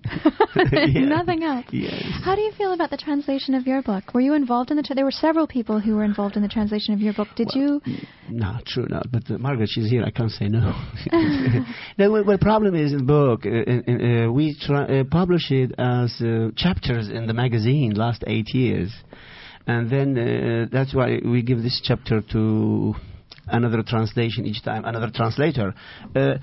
[0.96, 1.06] Yeah.
[1.06, 1.66] Nothing else.
[1.72, 2.04] Yes.
[2.24, 4.14] How do you feel about the translation of your book?
[4.14, 4.84] Were you involved in the?
[4.84, 7.28] Tra- there were several people who were involved in the translation of your book.
[7.36, 7.82] Did you?
[8.30, 9.02] No, true, no.
[9.12, 10.04] But uh, Margaret, she's here.
[10.04, 10.60] I can't say no.
[11.98, 15.52] no, well, well, problem is in the book, uh, uh, uh, we try, uh, publish
[15.52, 18.92] it as uh, chapters in the magazine last eight years,
[19.70, 22.96] and then uh, that's why we give this chapter to
[23.48, 25.76] another translation each time, another translator.
[26.16, 26.36] Uh,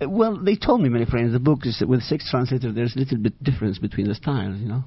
[0.00, 2.74] well, they told me, many friends, the book is with six translators.
[2.74, 4.82] There's a little bit difference between the styles, you know.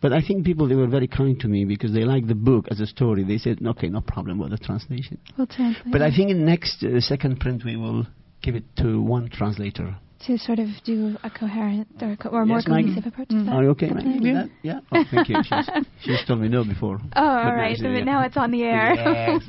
[0.00, 2.66] But I think people they were very kind to me because they liked the book
[2.70, 3.24] as a story.
[3.24, 5.90] They said, "Okay, no problem with the translation." We'll translate.
[5.90, 8.06] But I think in next uh, second print we will
[8.42, 9.96] give it to one translator.
[10.24, 12.84] To sort of do a coherent or, co- or more Maggie?
[12.88, 13.28] cohesive approach.
[13.30, 13.46] Is mm.
[13.46, 14.32] that Are you okay, something Maggie?
[14.32, 14.58] like with that?
[14.62, 14.80] Yeah.
[14.90, 15.36] Oh, thank you.
[15.44, 15.70] She's,
[16.02, 16.98] she's told me no before.
[17.14, 17.76] Oh, all But now right.
[17.76, 18.94] she- now it's on the air.
[18.94, 19.42] Yes,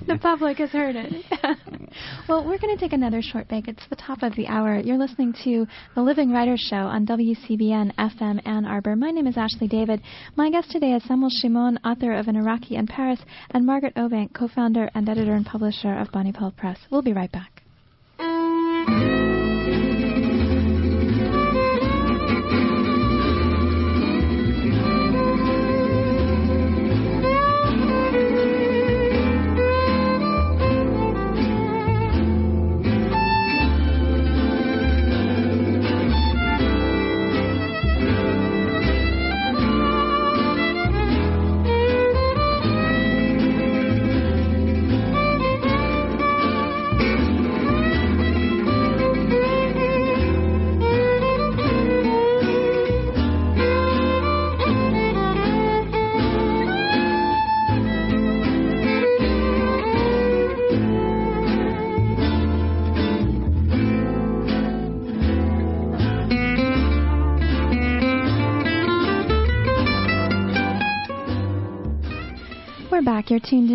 [0.08, 1.24] the public has heard it.
[2.28, 3.68] well, we're going to take another short break.
[3.68, 4.78] It's the top of the hour.
[4.80, 8.96] You're listening to the Living Writers Show on WCBN FM Ann Arbor.
[8.96, 10.00] My name is Ashley David.
[10.36, 14.32] My guest today is Samuel Shimon, author of An Iraqi in Paris, and Margaret Obank,
[14.34, 16.78] co-founder and editor and publisher of Banipal Press.
[16.90, 17.60] We'll be right back.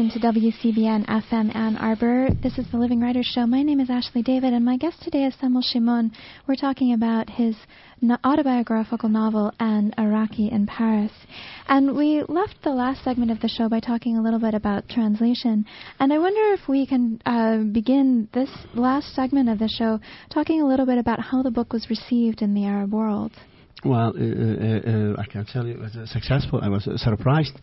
[0.10, 2.30] You're WCBN FM Ann Arbor.
[2.42, 3.46] This is the Living Writers Show.
[3.46, 6.12] My name is Ashley David, and my guest today is Samuel Shimon.
[6.48, 7.56] We're talking about his
[8.24, 11.12] autobiographical novel, An Iraqi in Paris.
[11.68, 14.90] And we left the last segment of the show by talking a little bit about
[14.90, 15.66] translation.
[16.00, 20.00] And I wonder if we can uh, begin this last segment of the show
[20.34, 23.34] talking a little bit about how the book was received in the Arab world.
[23.86, 26.60] Well, uh, uh, uh, I can tell you it was uh, successful.
[26.62, 27.54] I was uh, surprised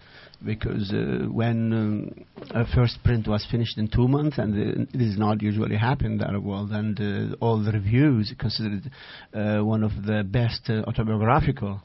[0.45, 4.99] because uh, when um, a first print was finished in two months, and uh, it
[4.99, 8.91] does not usually happen in the world, and uh, all the reviews considered
[9.35, 11.83] uh, one of the best uh, autobiographical,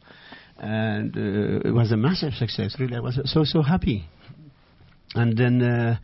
[0.58, 2.76] and uh, it was a massive success.
[2.80, 4.08] Really, I was so so happy.
[5.16, 5.62] And then.
[5.62, 5.98] Uh,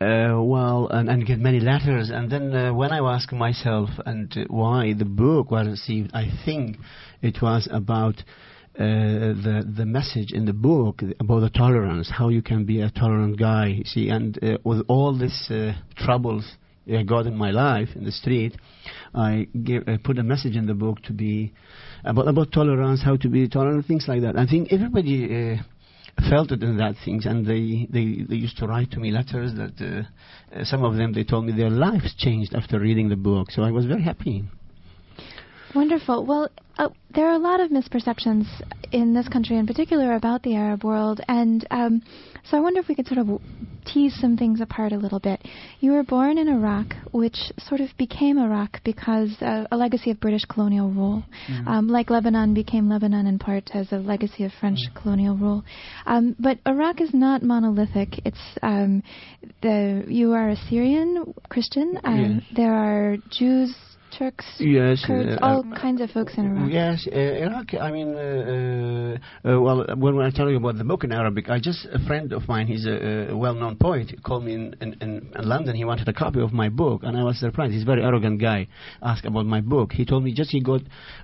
[0.00, 2.10] uh, well, and, and get many letters.
[2.10, 6.30] And then uh, when I asked myself and uh, why the book was received, I
[6.44, 6.76] think
[7.20, 8.22] it was about uh,
[8.78, 13.38] the the message in the book about the tolerance, how you can be a tolerant
[13.38, 13.66] guy.
[13.68, 16.44] you See, and uh, with all these uh, troubles
[16.88, 18.56] I got in my life in the street,
[19.14, 21.52] I give, uh, put a message in the book to be
[22.04, 24.36] about about tolerance, how to be tolerant, things like that.
[24.36, 25.56] I think everybody.
[25.58, 25.62] Uh,
[26.28, 29.52] felt it in that things and they, they, they used to write to me letters
[29.54, 33.14] that uh, uh, some of them they told me their lives changed after reading the
[33.14, 34.42] book so I was very happy
[35.74, 36.24] Wonderful.
[36.24, 38.46] Well, uh, there are a lot of misperceptions
[38.92, 42.02] in this country in particular about the Arab world, and um,
[42.48, 43.44] so I wonder if we could sort of w-
[43.84, 45.40] tease some things apart a little bit.
[45.80, 50.20] You were born in Iraq, which sort of became Iraq because uh, a legacy of
[50.20, 51.24] British colonial rule,
[51.66, 55.64] um, like Lebanon became Lebanon in part as a legacy of French colonial rule.
[56.06, 58.20] Um, but Iraq is not monolithic.
[58.24, 59.02] It's um,
[59.62, 61.98] the you are a Syrian Christian.
[62.04, 62.56] Um, Yes.
[62.56, 63.74] There are Jews.
[64.18, 66.72] Turks, Yes, Kurds, uh, all uh, kinds of folks in Iraq.
[66.72, 67.74] Yes, uh, Iraq.
[67.74, 71.48] I mean, uh, uh, uh, well, when I tell you about the book in Arabic,
[71.48, 72.66] I just a friend of mine.
[72.66, 74.12] He's a, a well-known poet.
[74.24, 75.76] Called me in, in, in London.
[75.76, 77.72] He wanted a copy of my book, and I was surprised.
[77.74, 78.66] He's a very arrogant guy.
[79.00, 79.92] Asked about my book.
[79.92, 80.80] He told me just he got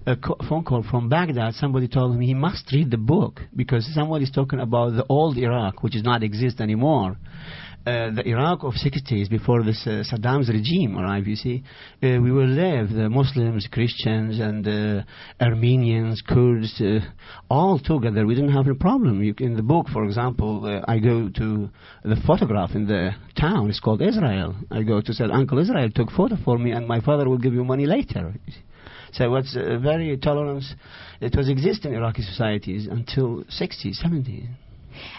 [0.07, 0.17] a
[0.49, 1.55] phone call from Baghdad.
[1.55, 5.83] Somebody told him he must read the book because somebody's talking about the old Iraq,
[5.83, 7.17] which does not exist anymore.
[7.87, 11.63] Uh, the Iraq of 60s before this uh, Saddam's regime arrived, you see,
[12.03, 15.03] uh, we were there, the Muslims, Christians, and uh,
[15.39, 17.01] Armenians, Kurds, uh,
[17.51, 18.25] all together.
[18.25, 19.23] We didn't have a problem.
[19.23, 21.69] You, in the book, for example, I go to
[22.05, 23.69] the photograph in the town.
[23.69, 24.55] It's called Israel.
[24.71, 27.53] I go to say, Uncle Israel took photo for me, and my father will give
[27.53, 28.33] you money later.
[29.13, 30.75] So it's uh, very tolerance.
[31.21, 34.49] It was existing in Iraqi societies until 60s, 70s.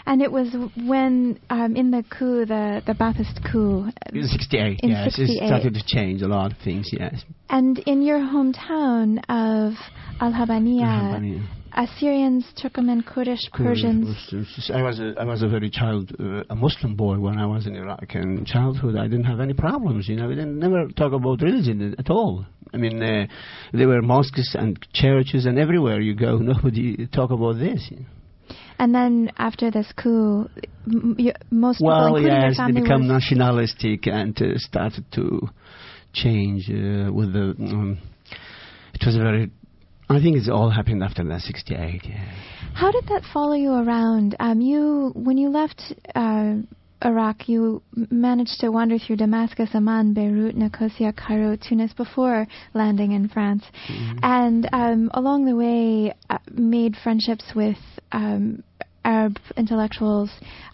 [0.06, 0.54] And it was
[0.86, 5.16] when um, in the coup, the the Ba'athist coup, In 68, In yes.
[5.16, 5.42] 68.
[5.42, 7.24] It started to change a lot of things, yes.
[7.50, 9.74] and in your hometown of
[10.20, 11.46] Al Habaniya,
[11.76, 14.08] Assyrians, Turkmen, Kurdish, Persians.
[14.72, 17.66] I was a, I was a very child, uh, a Muslim boy when I was
[17.66, 18.14] in Iraq.
[18.14, 20.08] In childhood, I didn't have any problems.
[20.08, 22.46] You know, we didn't never talk about religion at all.
[22.72, 23.26] I mean, uh,
[23.72, 27.90] there were mosques and churches, and everywhere you go, nobody talk about this.
[28.78, 30.48] And then after this coup,
[30.86, 31.16] m-
[31.50, 35.48] most people, Well, including your yes, they become nationalistic and uh, started to
[36.12, 37.54] change uh, with the.
[37.58, 37.98] Um,
[38.94, 39.50] it was a very.
[40.08, 42.02] I think it's all happened after that 68.
[42.04, 42.16] Yeah.
[42.74, 44.36] How did that follow you around?
[44.38, 45.82] Um, you, when you left
[46.14, 46.56] uh,
[47.04, 53.28] Iraq, you managed to wander through Damascus, Amman, Beirut, Nicosia, Cairo, Tunis before landing in
[53.28, 53.64] France,
[54.22, 57.78] and um, along the way uh, made friendships with.
[58.12, 58.62] Um,
[59.06, 60.30] Arab intellectuals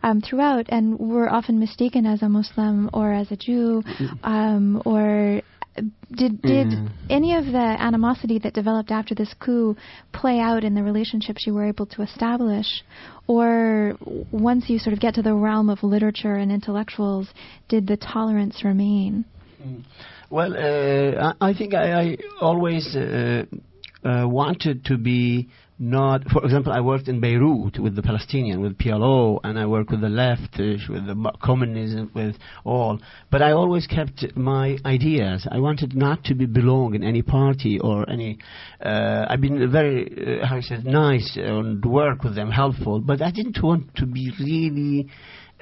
[0.06, 3.82] um, throughout, and were often mistaken as a Muslim or as a Jew,
[4.34, 5.42] um, or
[6.20, 6.88] did did Yeah.
[7.18, 9.74] any of the animosity that developed after this coup
[10.20, 12.70] play out in the relationships you were able to establish,
[13.34, 13.96] or
[14.50, 17.26] once you sort of get to the realm of literature and intellectuals,
[17.72, 19.24] did the tolerance remain?
[20.36, 23.44] Well, uh, I, I think I, I always uh,
[24.04, 25.48] uh, wanted to be
[25.82, 26.22] not.
[26.30, 30.00] For example, I worked in Beirut with the Palestinian, with PLO, and I worked with
[30.00, 33.00] the left, with the communism, with all.
[33.30, 35.46] But I always kept my ideas.
[35.50, 38.38] I wanted not to be belong in any party or any.
[38.80, 43.00] Uh, I've been very, uh, how you say, nice and work with them, helpful.
[43.00, 45.08] But I didn't want to be really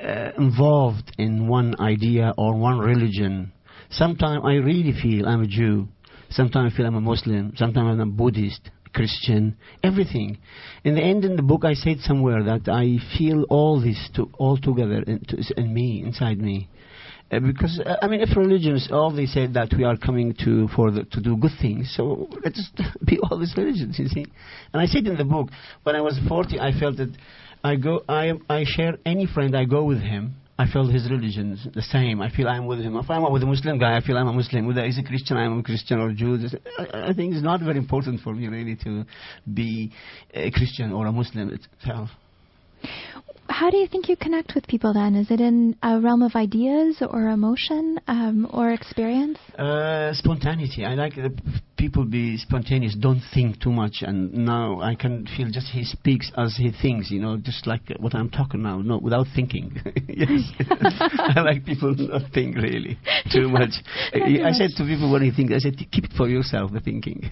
[0.03, 3.53] uh, involved in one idea or one religion.
[3.91, 5.89] Sometimes I really feel I'm a Jew.
[6.29, 7.55] Sometimes I feel I'm a Muslim.
[7.57, 10.39] Sometimes I'm a Buddhist, Christian, everything.
[10.85, 14.31] In the end, in the book, I said somewhere that I feel all this to,
[14.39, 16.69] all together in, to, in me, inside me.
[17.31, 20.69] Uh, because uh, I mean, if religions all they said that we are coming to
[20.75, 22.71] for the, to do good things, so let's
[23.05, 24.27] be all these religions, you see.
[24.73, 25.49] And I said in the book,
[25.85, 27.17] when I was 40, I felt that
[27.63, 30.37] I go, I I share any friend I go with him.
[30.61, 32.21] I feel his religion is the same.
[32.21, 32.95] I feel I'm with him.
[32.97, 34.67] If I'm with a Muslim guy, I feel I'm a Muslim.
[34.67, 36.39] Whether he's a Christian, I'm a Christian or Jew.
[36.79, 39.07] I, I think it's not very important for me really to
[39.55, 39.91] be
[40.35, 42.11] a Christian or a Muslim itself.
[43.49, 45.15] How do you think you connect with people then?
[45.17, 49.39] Is it in a realm of ideas or emotion um, or experience?
[49.59, 50.85] Uh, spontaneity.
[50.85, 51.33] I like the
[51.81, 52.95] people be spontaneous.
[52.95, 54.03] Don't think too much.
[54.03, 57.11] And now I can feel just he speaks as he thinks.
[57.11, 58.83] You know, just like what I'm talking now.
[58.83, 59.81] No, without thinking.
[60.09, 60.43] yes,
[61.19, 62.99] I like people not think really
[63.33, 63.71] too much.
[64.15, 66.29] Not I, too I said to people when they think, I said, keep it for
[66.29, 66.73] yourself.
[66.73, 67.31] The thinking.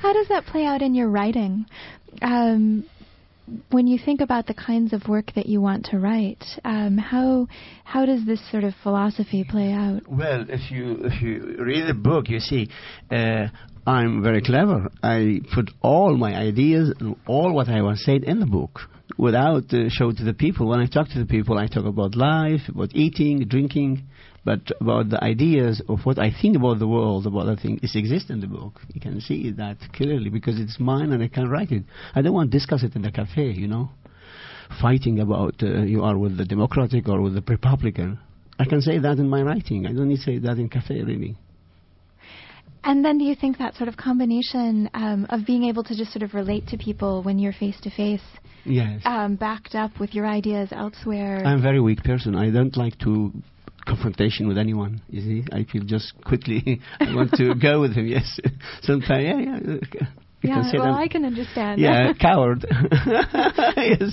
[0.00, 1.66] How does that play out in your writing?
[2.20, 2.84] Um,
[3.70, 7.48] when you think about the kinds of work that you want to write, um, how
[7.84, 10.02] how does this sort of philosophy play out?
[10.08, 12.68] Well, if you if you read the book, you see,
[13.10, 13.46] uh,
[13.86, 14.90] I'm very clever.
[15.02, 18.80] I put all my ideas and all what I was said in the book
[19.16, 20.68] without uh, show to the people.
[20.68, 24.02] When I talk to the people, I talk about life, about eating, drinking,
[24.46, 27.90] but about the ideas of what I think about the world, about the thing, it
[27.94, 28.80] exists in the book.
[28.94, 31.84] You can see that clearly because it's mine and I can write it.
[32.14, 33.90] I don't want to discuss it in the cafe, you know
[34.80, 38.18] fighting about uh, you are with the Democratic or with the Republican.
[38.58, 39.86] I can say that in my writing.
[39.86, 41.36] I don't need to say that in cafe, really.
[42.84, 46.12] And then do you think that sort of combination um, of being able to just
[46.12, 48.22] sort of relate to people when you're face to face,
[48.64, 49.02] Yes.
[49.04, 51.42] um, backed up with your ideas elsewhere?
[51.44, 52.36] I'm a very weak person.
[52.36, 53.32] I don't like to
[53.86, 55.00] confrontation with anyone.
[55.08, 58.06] You see, I feel just quickly I want to go with him.
[58.06, 58.38] Yes,
[58.82, 60.06] sometimes yeah, yeah.
[60.42, 61.80] You yeah, well, I can understand.
[61.80, 62.64] yeah, coward.
[62.68, 64.12] yes,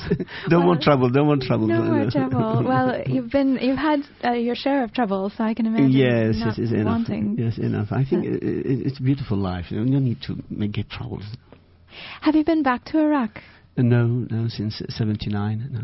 [0.50, 1.10] don't Well, want trouble.
[1.12, 1.68] Don't want trouble.
[1.68, 2.64] No more trouble.
[2.66, 5.92] Well, you've been you've had uh, your share of trouble, so I can imagine.
[5.92, 6.86] Yes, yes, it's enough.
[6.86, 7.36] wanting.
[7.38, 7.90] Yes, enough.
[7.92, 9.66] I think it, it, it's a beautiful life.
[9.70, 11.24] You don't need to make, get troubles.
[12.22, 13.40] Have you been back to Iraq?
[13.78, 15.70] No, no, since '79.
[15.72, 15.82] No.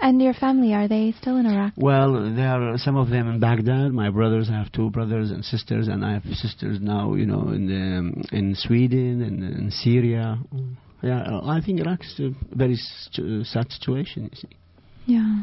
[0.00, 1.72] And your family are they still in Iraq?
[1.76, 3.92] Well, there are some of them in Baghdad.
[3.92, 7.48] My brothers, I have two brothers and sisters, and I have sisters now, you know,
[7.50, 10.38] in the, in Sweden and in Syria.
[11.02, 14.30] Yeah, I think Iraq's a very st- sad situation.
[14.32, 14.56] You see.
[15.06, 15.42] Yeah.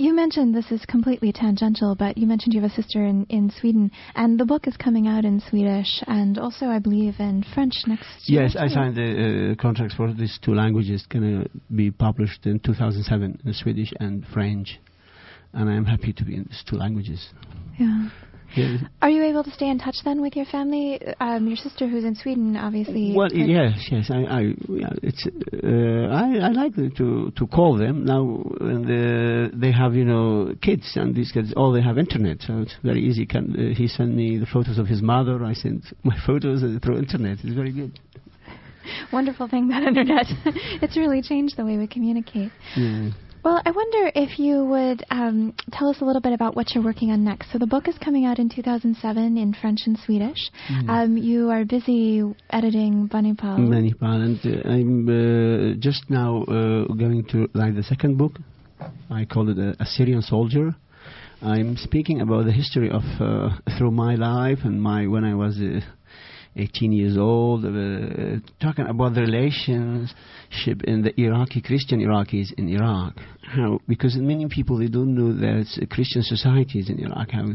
[0.00, 3.50] You mentioned this is completely tangential, but you mentioned you have a sister in, in
[3.50, 7.74] Sweden, and the book is coming out in Swedish and also, I believe, in French
[7.88, 8.44] next year.
[8.44, 11.04] Yes, I signed the uh, contracts for these two languages.
[11.10, 14.78] Going to be published in 2007 in Swedish and French,
[15.52, 17.30] and I am happy to be in these two languages.
[17.76, 18.08] Yeah.
[19.02, 21.00] Are you able to stay in touch then with your family?
[21.20, 23.14] Um, your sister, who's in Sweden, obviously.
[23.14, 24.10] Well, yes, yes.
[24.10, 24.54] I, I,
[25.02, 25.26] it's.
[25.52, 28.42] Uh, I, I like to to call them now.
[28.60, 32.60] And uh, they have, you know, kids, and these kids all they have internet, so
[32.60, 33.26] it's very easy.
[33.26, 35.44] Can uh, he send me the photos of his mother?
[35.44, 37.38] I send my photos uh, through internet.
[37.42, 37.98] It's very good.
[39.12, 40.26] Wonderful thing, that internet.
[40.82, 42.50] it's really changed the way we communicate.
[42.76, 43.10] Yeah.
[43.44, 46.84] Well, I wonder if you would um, tell us a little bit about what you're
[46.84, 47.52] working on next.
[47.52, 50.50] So the book is coming out in 2007 in French and Swedish.
[50.88, 53.58] Um, you are busy editing Banipal.
[53.58, 58.32] Many and uh, I'm uh, just now uh, going to write the second book.
[59.10, 60.74] I call it a, a Syrian soldier.
[61.40, 65.58] I'm speaking about the history of uh, through my life and my when I was
[65.60, 65.80] uh,
[66.56, 73.14] 18 years old, uh, talking about the relationship in the Iraqi Christian Iraqis in Iraq.
[73.48, 77.30] How because many people they don't know there's Christian societies in Iraq.
[77.30, 77.46] How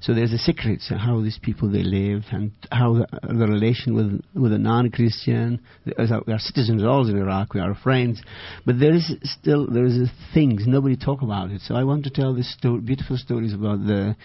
[0.00, 3.94] so there's a secret so how these people they live and how the, the relation
[3.94, 5.60] with with a non-Christian.
[5.84, 7.52] We are citizens all in Iraq.
[7.52, 8.22] We are friends,
[8.64, 11.60] but there is still there is things nobody talk about it.
[11.60, 14.16] So I want to tell this beautiful stories about the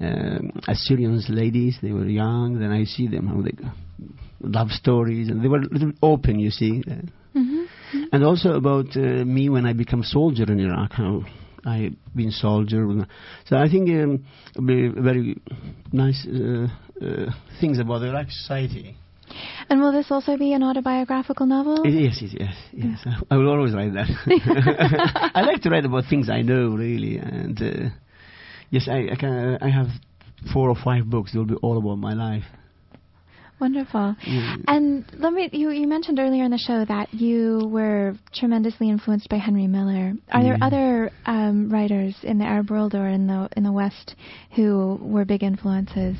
[0.00, 1.78] um, Assyrians ladies.
[1.82, 2.58] They were young.
[2.58, 3.54] Then I see them how they
[4.40, 6.40] love stories, and they were a little open.
[6.40, 6.82] You see.
[6.90, 7.06] Uh,
[7.94, 11.22] hmm and also about uh, me when I become soldier in Iraq, how
[11.64, 13.06] I been soldier.
[13.46, 14.24] So I think um,
[14.56, 15.36] very
[15.92, 16.68] nice uh,
[17.04, 18.96] uh, things about the Iraqi society.
[19.68, 21.86] And will this also be an autobiographical novel?
[21.86, 23.06] Yes, yes, yes, yes.
[23.30, 24.08] I will always write that.
[25.34, 27.88] I like to write about things I know really, and uh,
[28.70, 29.58] yes, I, I can.
[29.60, 29.88] I have
[30.52, 31.32] four or five books.
[31.32, 32.44] They will be all about my life.
[33.60, 34.16] Wonderful.
[34.26, 34.56] Yeah.
[34.66, 39.28] And let me, you, you mentioned earlier in the show that you were tremendously influenced
[39.28, 40.12] by Henry Miller.
[40.32, 44.16] Are there other um, writers in the Arab world or in the in the West
[44.56, 46.16] who were big influences?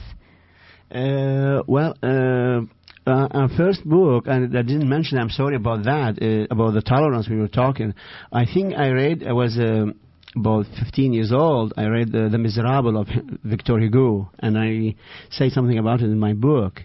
[0.90, 2.60] Uh, well, uh,
[3.06, 5.18] uh, our first book, and I didn't mention.
[5.18, 6.22] I'm sorry about that.
[6.22, 7.94] Uh, about the tolerance we were talking.
[8.32, 9.24] I think I read.
[9.26, 9.94] I was um
[10.36, 11.72] about 15 years old.
[11.76, 13.08] I read uh, The Miserable of
[13.44, 14.94] Victor Hugo, and I
[15.30, 16.80] say something about it in my book.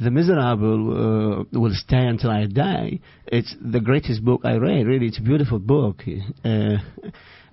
[0.00, 2.98] The Miserable uh, will stay until I die.
[3.26, 4.86] It's the greatest book I read.
[4.86, 6.02] Really, it's a beautiful book.
[6.44, 6.78] Uh,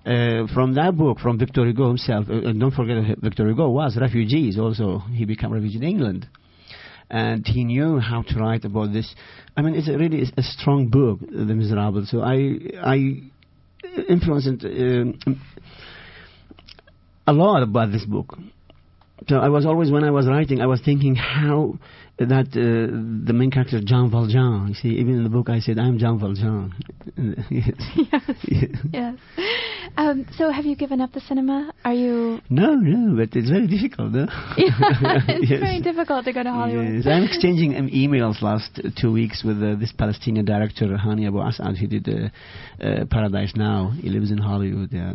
[0.04, 3.96] uh, from that book, from Victor Hugo himself, uh, and don't forget Victor Hugo was
[3.96, 4.98] refugees also.
[5.12, 6.28] He became refugee in England.
[7.08, 9.14] And he knew how to write about this.
[9.56, 12.06] I mean, it's a really a strong book, The Miserable.
[12.06, 13.22] So I, I
[14.08, 15.40] influenced um,
[17.26, 18.36] a lot about this book.
[19.28, 21.78] So I was always, when I was writing, I was thinking how
[22.18, 24.68] that uh, the main character Jean Valjean.
[24.68, 26.72] You see, even in the book, I said I'm Jean Valjean.
[27.50, 27.74] yes.
[28.46, 28.76] yes.
[28.92, 29.14] yes.
[29.96, 31.72] Um, so, have you given up the cinema?
[31.84, 32.40] Are you?
[32.48, 34.26] No, no, but it's very difficult, no?
[34.56, 35.60] it's Yes.
[35.60, 36.94] very difficult to go to Hollywood.
[36.94, 41.26] Yes, I'm exchanging um, emails last uh, two weeks with uh, this Palestinian director, Hani
[41.26, 41.76] Abu Asad.
[41.76, 43.90] He did uh, uh, Paradise Now.
[44.00, 44.90] He lives in Hollywood.
[44.92, 45.14] Yeah.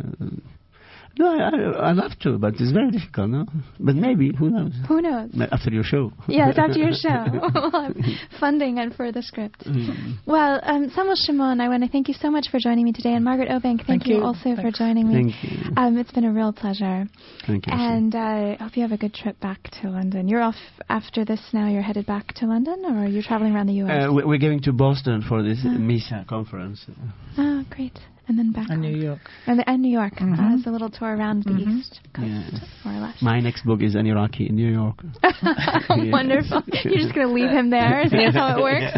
[1.18, 3.46] No, I, I, I love to, but it's very difficult, no?
[3.80, 4.72] But maybe, who knows?
[4.86, 5.30] Who knows?
[5.50, 6.12] After your show.
[6.28, 7.94] yes, after your show, we'll
[8.40, 9.64] funding and for the script.
[9.66, 10.16] Mm.
[10.26, 13.14] Well, um, Samuel Shimon, I want to thank you so much for joining me today,
[13.14, 14.22] and Margaret Obank, thank, Thank you, you.
[14.24, 15.14] also for joining me.
[15.32, 15.72] Thank you.
[15.76, 17.06] Um, it's been a real pleasure,
[17.46, 17.72] Thank you.
[17.74, 20.28] and uh, I hope you have a good trip back to London.
[20.28, 20.56] You're off
[20.88, 21.68] after this now.
[21.68, 24.06] You're headed back to London, or are you traveling around the U.S.?
[24.08, 25.68] uh, we- we're going to Boston for this Ah.
[25.78, 26.86] MESA conference.
[27.36, 27.98] oh, great!
[28.28, 28.94] And then back And New.
[28.94, 29.20] York.
[29.46, 30.16] and, and New York.
[30.16, 30.38] Mhm.
[30.38, 31.78] Uh, it's a little tour around the Mhm.
[31.78, 32.58] East Coast, Yeah.
[32.84, 33.22] more or less.
[33.22, 35.02] My next book is an Iraqi in New York.
[35.88, 36.62] Wonderful.
[36.84, 38.02] You're just going to leave him there?
[38.02, 38.92] Is that how it works?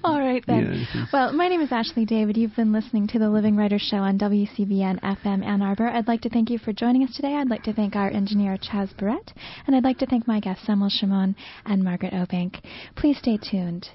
[0.04, 0.86] All right, then.
[0.94, 1.08] Yes.
[1.12, 2.36] Well, my name is Ashley David.
[2.36, 5.88] You've been listening to the Living Writers Show on WCBN FM Ann Arbor.
[5.88, 7.34] I'd like to thank you for joining us today.
[7.36, 9.32] I'd like to thank our engineer, Chaz Barrett,
[9.66, 11.34] and I'd like to thank my guests, Samuel Shimon
[11.64, 12.60] and Margaret Obank.
[12.94, 13.88] Please stay tuned.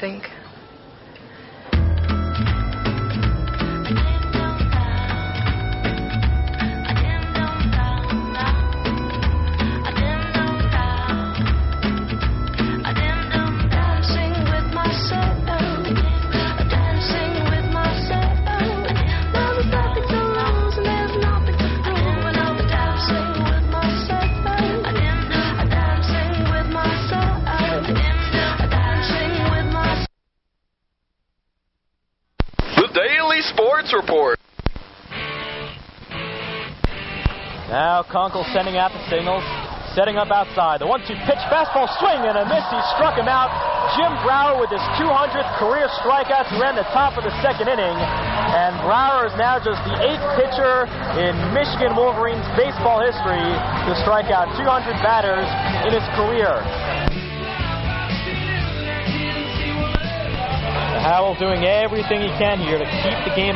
[0.00, 0.37] Think.
[38.52, 39.44] Sending out the signals,
[39.94, 40.80] setting up outside.
[40.80, 42.64] The one-two pitch, fastball swing and a miss.
[42.68, 43.50] He struck him out.
[43.96, 47.96] Jim Brower with his 200th career strikeout to end the top of the second inning.
[47.96, 50.84] And Brower is now just the eighth pitcher
[51.16, 55.48] in Michigan Wolverines baseball history to strike out 200 batters
[55.88, 56.60] in his career.
[61.08, 63.46] Howell doing everything he can here to keep the game